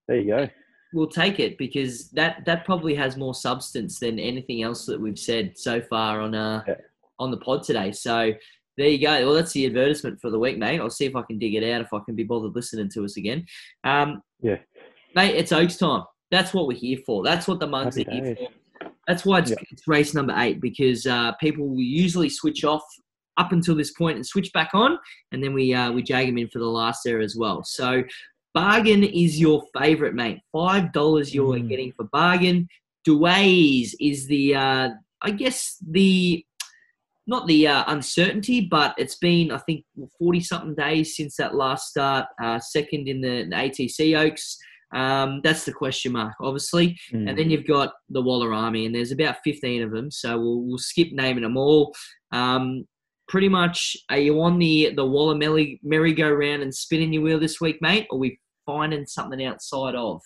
[0.07, 0.47] there you go.
[0.93, 5.19] We'll take it because that that probably has more substance than anything else that we've
[5.19, 6.75] said so far on uh Yeah.
[7.19, 7.91] on the pod today.
[7.91, 8.33] So
[8.79, 9.25] there you go.
[9.25, 10.79] Well, that's the advertisement for the week, mate.
[10.79, 13.03] I'll see if I can dig it out if I can be bothered listening to
[13.05, 13.45] us again.
[13.83, 14.57] Um, Yeah.
[15.15, 16.03] mate, it's Oaks time.
[16.31, 17.23] That's what we're here for.
[17.23, 18.47] That's what the mugs Happy are here days.
[18.81, 18.89] for.
[19.07, 19.57] That's why it's, Yeah.
[19.71, 22.83] it's race number eight because uh, people will usually switch off
[23.37, 24.97] up until this point and switch back on,
[25.31, 27.63] and then we uh, we jag them in for the last there as well.
[27.63, 28.03] So
[28.53, 30.39] bargain is your favorite, mate.
[30.51, 31.69] Five dollars you're Mm.
[31.69, 32.67] getting for bargain.
[33.07, 34.89] Duais is the uh,
[35.21, 36.45] I guess the
[37.29, 39.85] not the uh, uncertainty, but it's been I think
[40.17, 42.25] forty something days since that last start.
[42.41, 44.57] Uh, second in the, the ATC Oaks.
[44.91, 46.97] Um, that's the question mark, obviously.
[47.13, 47.29] Mm.
[47.29, 50.09] And then you've got the Waller Army, and there's about 15 of them.
[50.09, 51.93] So we'll, we'll skip naming them all.
[52.31, 52.87] Um,
[53.27, 57.61] pretty much, are you on the, the Waller merry, merry-go-round and spinning your wheel this
[57.61, 58.07] week, mate?
[58.09, 60.21] Or are we finding something outside of?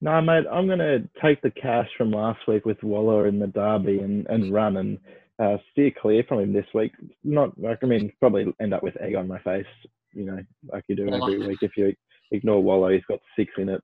[0.00, 3.46] No, mate, I'm going to take the cash from last week with Waller in the
[3.46, 4.98] Derby and, and run and
[5.40, 6.92] uh, steer clear from him this week.
[7.24, 9.66] Not, like, I mean, probably end up with egg on my face,
[10.12, 10.38] you know,
[10.72, 11.58] like you do every week.
[11.62, 11.94] If you
[12.30, 13.82] ignore Waller, he's got six in it.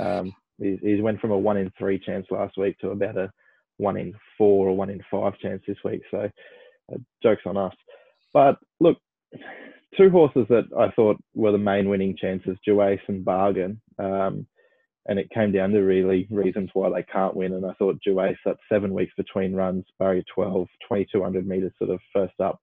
[0.00, 3.30] Um, he's, he's went from a one in three chance last week to about a
[3.78, 6.02] one in four or one in five chance this week.
[6.10, 6.28] So,
[6.92, 7.74] uh, jokes on us.
[8.32, 8.98] But look,
[9.96, 13.80] two horses that I thought were the main winning chances, Duais and Bargain.
[13.98, 14.46] Um,
[15.08, 17.54] and it came down to really reasons why they can't win.
[17.54, 22.00] And I thought Duais, that seven weeks between runs, barrier 12, 2200 metres sort of
[22.12, 22.60] first up.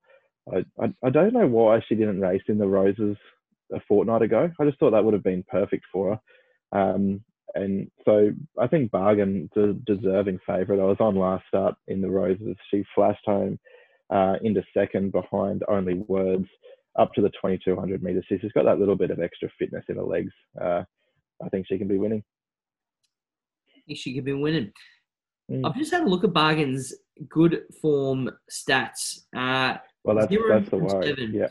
[0.53, 3.15] I, I, I don't know why she didn't race in the Roses
[3.73, 4.49] a fortnight ago.
[4.59, 6.19] I just thought that would have been perfect for
[6.73, 6.79] her.
[6.79, 7.23] Um,
[7.55, 10.81] and so I think Bargain, the deserving favourite.
[10.81, 12.57] I was on last start in the Roses.
[12.71, 13.59] She flashed home
[14.09, 16.47] uh, into second behind Only Words
[16.97, 18.25] up to the 2200 metres.
[18.27, 20.33] She's got that little bit of extra fitness in her legs.
[20.59, 20.83] Uh,
[21.43, 22.23] I think she can be winning.
[23.93, 24.71] She could be winning.
[25.51, 25.65] Mm.
[25.67, 26.93] I've just had a look at Bargain's
[27.29, 29.23] good form stats.
[29.35, 31.07] Uh, Well, that's Zero that's the worry.
[31.07, 31.33] seven.
[31.33, 31.47] Yeah,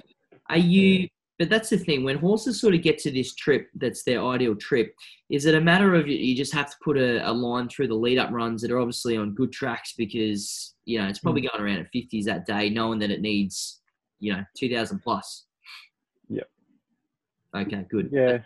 [0.49, 1.09] Are you?
[1.39, 2.05] But that's the thing.
[2.05, 4.95] When horses sort of get to this trip, that's their ideal trip.
[5.29, 7.89] Is it a matter of you, you just have to put a, a line through
[7.89, 11.41] the lead up runs that are obviously on good tracks because you know it's probably
[11.43, 13.81] going around at fifties that day, knowing that it needs
[14.21, 15.47] you know two thousand plus.
[16.29, 16.49] Yep.
[17.57, 18.11] Okay, good.
[18.13, 18.39] yeah,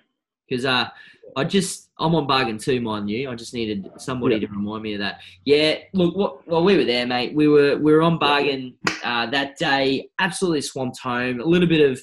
[0.49, 0.89] Because uh,
[1.37, 3.31] I just I'm on bargain too, mind you.
[3.31, 4.47] I just needed somebody Yeah.
[4.47, 5.21] to remind me of that.
[5.45, 7.35] Yeah, look, what, well we were there, mate.
[7.35, 8.75] We were we were on bargain
[9.05, 10.09] uh, that day.
[10.19, 11.41] Absolutely swamped home.
[11.41, 12.01] A little bit of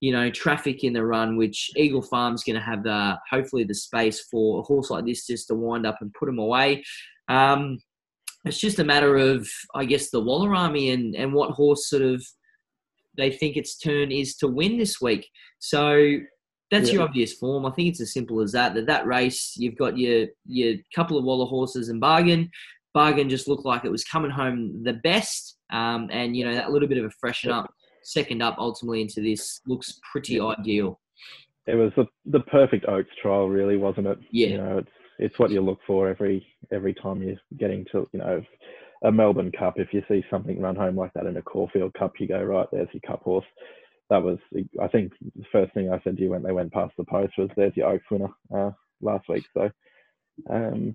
[0.00, 3.74] you know traffic in the run, which Eagle Farm's going to have the hopefully the
[3.74, 6.84] space for a horse like this just to wind up and put him away.
[7.28, 7.78] Um,
[8.44, 12.02] it's just a matter of I guess the Waller Army and and what horse sort
[12.02, 12.24] of
[13.16, 15.26] they think its turn is to win this week.
[15.58, 16.18] So
[16.70, 16.94] that's Yeah.
[16.94, 17.64] your obvious form.
[17.66, 18.74] I think it's as simple as that.
[18.74, 22.50] That that race, you've got your your couple of Waller horses and Bargain.
[22.94, 26.70] Bargain just looked like it was coming home the best, um, and you know that
[26.72, 30.98] little bit of a freshen up, second up ultimately into this looks pretty ideal.
[31.66, 34.18] It was the, the perfect Oaks trial, really, wasn't it?
[34.30, 34.46] Yeah.
[34.48, 38.18] You know, it's it's what you look for every every time you're getting to you
[38.20, 38.42] know
[39.04, 39.74] a Melbourne Cup.
[39.78, 42.66] If you see something run home like that in a Caulfield Cup, you go right.
[42.72, 43.44] There's your Cup horse.
[44.10, 44.38] That was,
[44.80, 47.34] I think, the first thing I said to you when they went past the post
[47.38, 49.70] was, "There's your Oaks winner uh, last week." So,
[50.48, 50.94] um,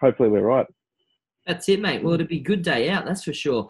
[0.00, 0.66] hopefully, we're right.
[1.46, 2.02] That's it, mate.
[2.02, 3.68] Well, it'll be a good day out, that's for sure.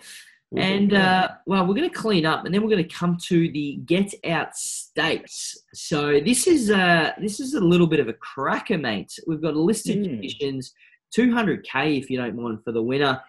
[0.57, 3.53] And uh, well, we're going to clean up, and then we're going to come to
[3.53, 5.63] the get out states.
[5.75, 9.13] So this is uh, this is a little bit of a cracker, mate.
[9.27, 10.05] We've got a list of Mm.
[10.05, 10.73] conditions,
[11.15, 13.21] 200k if you don't mind for the winner.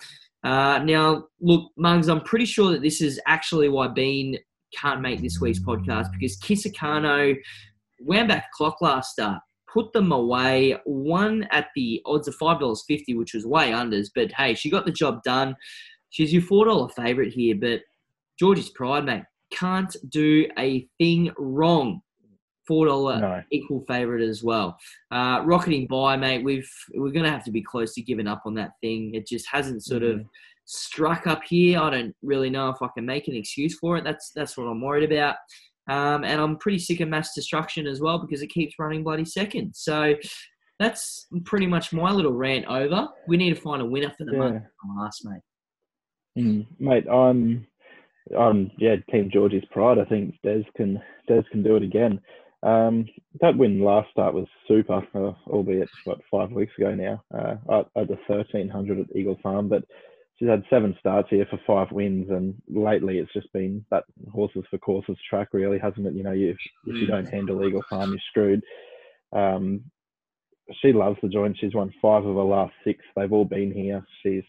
[0.45, 4.37] Uh, now, look, Mugs, I'm pretty sure that this is actually why Bean
[4.77, 7.35] can't make this week's podcast because Kisakano
[8.01, 9.41] wound back the clock last start,
[9.71, 14.07] put them away, won at the odds of five dollars fifty, which was way unders.
[14.13, 15.55] But hey, she got the job done.
[16.09, 17.81] She's your four dollar favourite here, but
[18.39, 22.01] Georgie's pride, mate, can't do a thing wrong.
[22.67, 24.77] Four dollar no, equal favourite as well.
[25.11, 26.43] Uh, rocketing by, mate.
[26.43, 29.15] We've we're gonna have to be close to giving up on that thing.
[29.15, 30.23] It just hasn't sort of
[30.69, 31.79] struck up here.
[31.79, 34.03] I don't really know if I can make an excuse for it.
[34.03, 35.35] That's that's what I'm worried about.
[35.89, 39.25] Um, and I'm pretty sick of mass destruction as well because it keeps running bloody
[39.25, 39.73] second.
[39.75, 40.13] So
[40.77, 43.07] that's pretty much my little rant over.
[43.27, 44.37] We need to find a winner for the Yeah.
[44.37, 44.63] month
[44.97, 45.41] last, mate.
[46.37, 47.65] Mm, mate, I'm,
[48.37, 49.97] I'm yeah, Team Georgie's pride.
[49.97, 52.21] I think Des can Des can do it again.
[52.61, 53.07] Um,
[53.41, 57.23] that win last start was super, uh, albeit what five weeks ago now.
[57.33, 59.83] Uh, at, at the thirteen hundred at Eagle Farm, but
[60.39, 64.63] she's had seven starts here for five wins, and lately it's just been that horses
[64.69, 66.13] for courses track, really, hasn't it?
[66.13, 68.63] You know, you, if you don't handle Eagle Farm, you're screwed.
[69.33, 69.83] Um,
[70.81, 71.57] she loves the joint.
[71.59, 73.03] She's won five of her last six.
[73.15, 74.05] They've all been here.
[74.23, 74.43] She's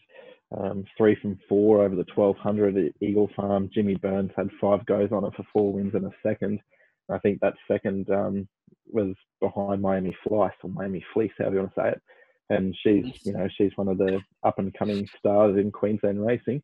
[0.57, 3.69] um, three from four over the 1200 at Eagle Farm.
[3.73, 6.59] Jimmy Byrne's had five goes on it for four wins and a second.
[7.09, 8.47] I think that second um,
[8.89, 12.01] was behind Miami Flice or Miami Fleece, however you want to say it.
[12.51, 16.61] And she's, you know, she's one of the up and coming stars in Queensland racing.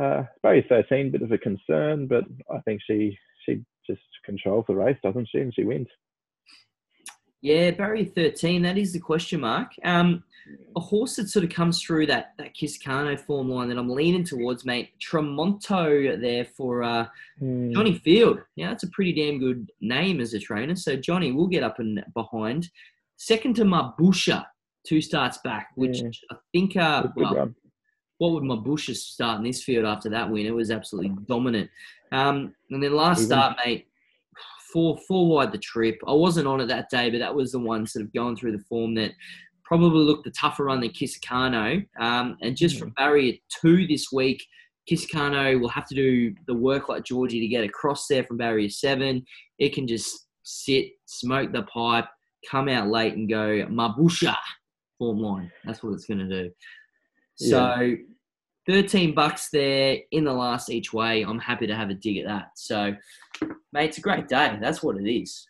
[0.00, 4.74] Uh, Barry 13, bit of a concern, but I think she she just controls the
[4.74, 5.38] race, doesn't she?
[5.38, 5.88] And she wins.
[7.42, 9.72] Yeah, barrier 13, that is the question mark.
[9.84, 10.24] Um,
[10.76, 14.24] a horse that sort of comes through that, that Kisakano form line that I'm leaning
[14.24, 14.92] towards, mate.
[14.98, 17.06] Tremonto there for uh,
[17.38, 17.70] Hmm.
[17.72, 18.38] Johnny Field.
[18.56, 20.74] Yeah, that's a pretty damn good name as a trainer.
[20.74, 22.70] So Johnny will get up and behind.
[23.18, 24.46] Second to Mabusha,
[24.86, 26.10] two starts back, which Yeah.
[26.30, 27.54] I think, uh, well,
[28.18, 30.46] what would Mabusha start in this field after that win?
[30.46, 31.70] It was absolutely dominant.
[32.12, 33.86] Um, and then last Even- start, mate,
[34.72, 35.96] four four wide the trip.
[36.06, 38.52] I wasn't on it that day, but that was the one sort of going through
[38.52, 39.12] the form that
[39.64, 41.86] probably looked the tougher run than Kisakano.
[41.98, 44.44] Um, and just from barrier two this week,
[44.90, 48.68] Kisakano will have to do the work like Georgie to get across there from barrier
[48.68, 49.24] seven.
[49.58, 52.06] It can just sit, smoke the pipe,
[52.50, 54.36] come out late and go Mabusha
[54.98, 55.50] form line.
[55.64, 56.50] That's what it's going to do.
[57.36, 57.96] So,
[58.66, 61.22] 13 bucks there in the last each way.
[61.22, 62.50] I'm happy to have a dig at that.
[62.56, 62.94] So,
[63.72, 64.56] mate, it's a great day.
[64.60, 65.46] That's what it is.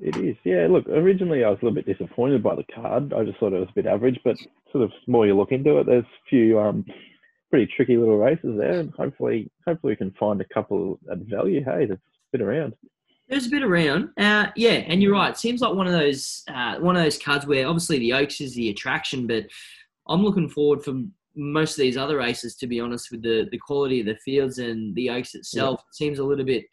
[0.00, 0.68] It is, yeah.
[0.70, 3.12] Look, originally I was a little bit disappointed by the card.
[3.12, 4.36] I just thought it was a bit average, but
[4.70, 6.84] sort of the more you look into it, there's a few um,
[7.50, 11.64] pretty tricky little races there, and hopefully, hopefully we can find a couple at value.
[11.64, 12.74] Hey, that's bit around.
[13.28, 15.30] There's a bit around, uh, yeah, and you're right.
[15.30, 18.40] It seems like one of those uh, one of those cards where obviously the Oaks
[18.40, 19.44] is the attraction, but
[20.08, 20.94] I'm looking forward for
[21.36, 22.56] most of these other races.
[22.56, 25.94] To be honest, with the the quality of the fields and the Oaks itself, it
[25.94, 26.64] seems a little bit.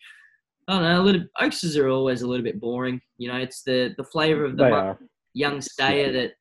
[0.67, 1.01] I don't know.
[1.01, 3.01] A little Oakses are always a little bit boring.
[3.17, 4.99] You know, it's the the flavour of the month.
[5.33, 6.31] young stayer that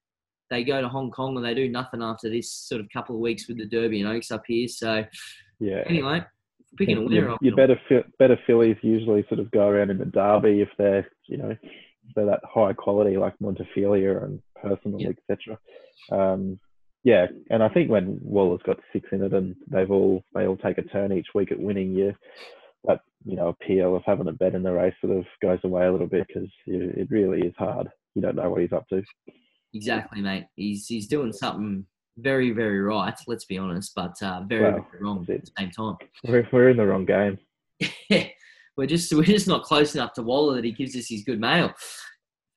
[0.48, 3.20] they go to Hong Kong and they do nothing after this sort of couple of
[3.20, 4.68] weeks with the Derby and Oaks up here.
[4.68, 5.04] So
[5.58, 5.82] Yeah.
[5.86, 6.24] anyway,
[6.76, 7.28] picking a Yeah, winner.
[7.40, 7.78] you- Your better
[8.18, 12.14] better fillies usually sort of go around in the derby if they're you know if
[12.14, 15.10] they're that high quality like Montefilia and Personal Yeah.
[15.30, 15.58] etc.
[16.10, 16.58] Um,
[17.02, 20.56] yeah, and I think when Waller's got six in it and they've all they all
[20.56, 22.14] take a turn each week at winning, you
[22.84, 25.86] that you know appeal of having a bet in the race sort of goes away
[25.86, 27.88] a little bit because it really is hard.
[28.14, 29.02] You don't know what he's up to.
[29.74, 30.46] Exactly, mate.
[30.56, 31.86] He's he's doing something
[32.18, 33.14] very very right.
[33.26, 35.96] Let's be honest, but uh, very, Well, very wrong at the same time.
[36.24, 37.38] We're, we're in the wrong game.
[38.76, 41.40] we're just we're just not close enough to Waller that he gives us his good
[41.40, 41.72] mail.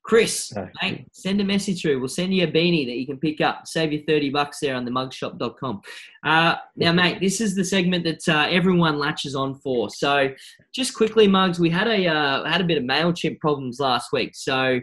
[0.04, 0.66] Chris, No.
[0.80, 1.98] mate, send a message through.
[1.98, 3.66] We'll send you a beanie that you can pick up.
[3.66, 5.82] Save you 30 bucks there on the mugshop.com.
[6.24, 9.90] Uh, now, mate, this is the segment that uh, everyone latches on for.
[9.90, 10.30] So,
[10.74, 14.34] just quickly, Mugs, we had a uh, had a bit of MailChimp problems last week.
[14.34, 14.80] So,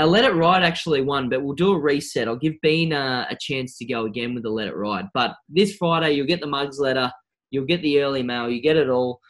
[0.00, 2.26] our Let It Ride actually won, but we'll do a reset.
[2.26, 5.04] I'll give Bean uh, a chance to go again with the Let It Ride.
[5.12, 7.12] But this Friday, you'll get the Mugs letter,
[7.50, 9.20] you'll get the early mail, you get it all.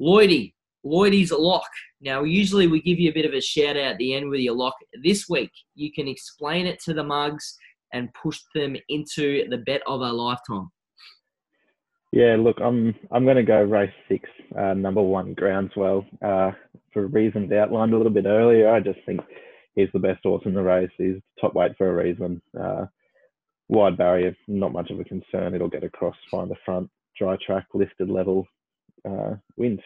[0.00, 1.68] Lloydie, Lloydie's a lock.
[2.00, 4.40] Now, usually we give you a bit of a shout out at the end with
[4.40, 4.74] your lock.
[5.02, 7.58] This week, you can explain it to the mugs
[7.92, 10.70] and push them into the bet of a lifetime.
[12.12, 16.52] Yeah, look, I'm I'm going to go race six, uh, number one, Groundswell, uh,
[16.94, 18.70] for reasons outlined a little bit earlier.
[18.70, 19.20] I just think
[19.74, 20.90] he's the best horse in the race.
[20.96, 22.40] He's top weight for a reason.
[22.58, 22.86] Uh,
[23.68, 25.54] wide barrier, not much of a concern.
[25.54, 28.46] It'll get across, find the front, dry track, lifted level,
[29.08, 29.80] uh, wins.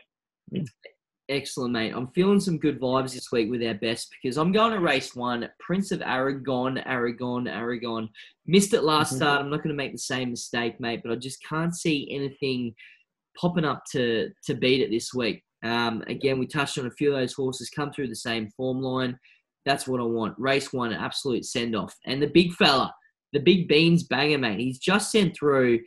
[1.31, 1.93] Excellent, mate.
[1.95, 5.15] I'm feeling some good vibes this week with our best because I'm going to race
[5.15, 8.09] one, Prince of Aragon, Aragon, Aragon.
[8.47, 9.17] Missed it last Mhm.
[9.17, 9.41] start.
[9.43, 12.75] I'm not going to make the same mistake, mate, but I just can't see anything
[13.37, 15.45] popping up to to beat it this week.
[15.63, 18.81] Um, again, we touched on a few of those horses come through the same form
[18.81, 19.19] line.
[19.65, 20.39] That's what I want.
[20.39, 21.95] Race one, an absolute send off.
[22.07, 22.95] And the big fella,
[23.33, 24.61] the big beans banger, mate.
[24.61, 25.81] He's just sent through.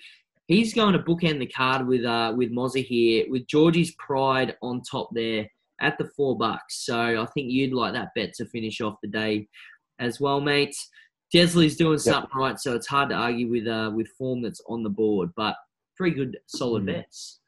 [0.48, 4.82] He's going to bookend the card with uh with Mozzie here with Georgie's Pride on
[4.82, 5.48] top there
[5.80, 6.86] at the four bucks.
[6.86, 9.48] So I think you'd like that bet to finish off the day
[10.00, 10.76] as well, mate.
[11.32, 14.84] Desleigh's doing something right, so it's hard to argue with uh with form that's on
[14.84, 15.56] the board, but
[15.98, 16.88] three good solid Mm.
[16.88, 17.40] bets.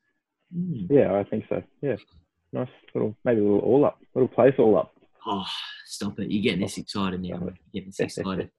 [0.56, 0.88] Mm.
[0.90, 1.62] Yeah, I think so.
[1.82, 1.98] Yeah,
[2.54, 4.93] nice little, maybe a little all up, little place all up.
[5.26, 5.46] Oh,
[5.86, 6.32] stop it!
[6.32, 7.38] You're getting this excited now.
[7.38, 7.54] mate.
[7.72, 8.50] You're getting this excited,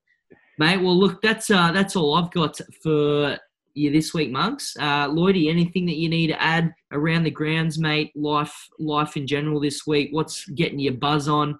[0.58, 0.78] mate.
[0.78, 3.38] Well, look, that's uh that's all I've got for
[3.74, 4.76] you this week, Mugs.
[4.78, 8.12] Uh, Lloydie, anything that you need to add around the grounds, mate?
[8.14, 10.10] Life, life in general this week.
[10.12, 11.58] What's getting your buzz on?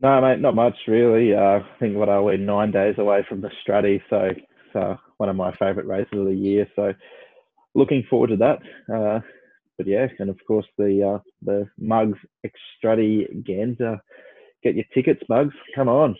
[0.00, 1.34] No, mate, not much really.
[1.34, 4.96] Uh, I think what are we nine days away from the Stratty, so it's uh,
[5.16, 6.68] one of my favourite races of the year.
[6.76, 6.92] So
[7.74, 8.58] looking forward to that.
[8.92, 9.20] Uh,
[9.76, 14.00] but yeah, and of course the uh, the Mugs Extravaganza.
[14.62, 15.54] Get your tickets, Mugs.
[15.74, 16.16] Come on,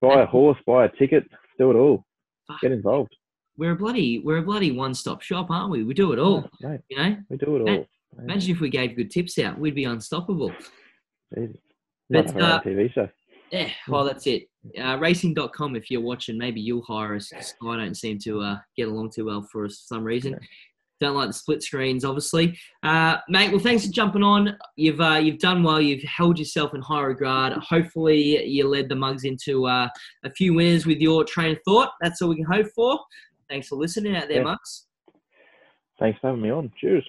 [0.00, 1.24] buy a horse, buy a ticket,
[1.58, 2.04] do it all.
[2.62, 3.14] Get involved.
[3.56, 5.82] We're a bloody, we're a bloody one-stop shop, aren't we?
[5.82, 6.48] We do it all.
[6.60, 7.86] Yeah, You know, we do it all.
[8.22, 10.52] imagine if we gave good tips out, we'd be unstoppable.
[11.36, 11.56] Jesus.
[12.08, 13.08] But, Might have our own uh, TV show.
[13.50, 14.44] Yeah, well, that's it.
[14.80, 17.32] Uh, racing.com, if you're watching, maybe you'll hire us.
[17.32, 20.38] I don't seem to uh, get along too well for us for some reason.
[21.00, 22.58] Don't like the split screens, obviously.
[22.82, 24.56] Uh, mate, well, thanks for jumping on.
[24.76, 25.80] You've uh, you've done well.
[25.80, 27.52] You've held yourself in high regard.
[27.54, 29.88] Hopefully, you led the mugs into uh,
[30.24, 31.92] a few winners with your train of thought.
[32.00, 32.98] That's all we can hope for.
[33.48, 34.44] Thanks for listening out there, Yeah.
[34.44, 34.86] mugs.
[36.00, 36.72] Thanks for having me on.
[36.80, 37.04] Cheers.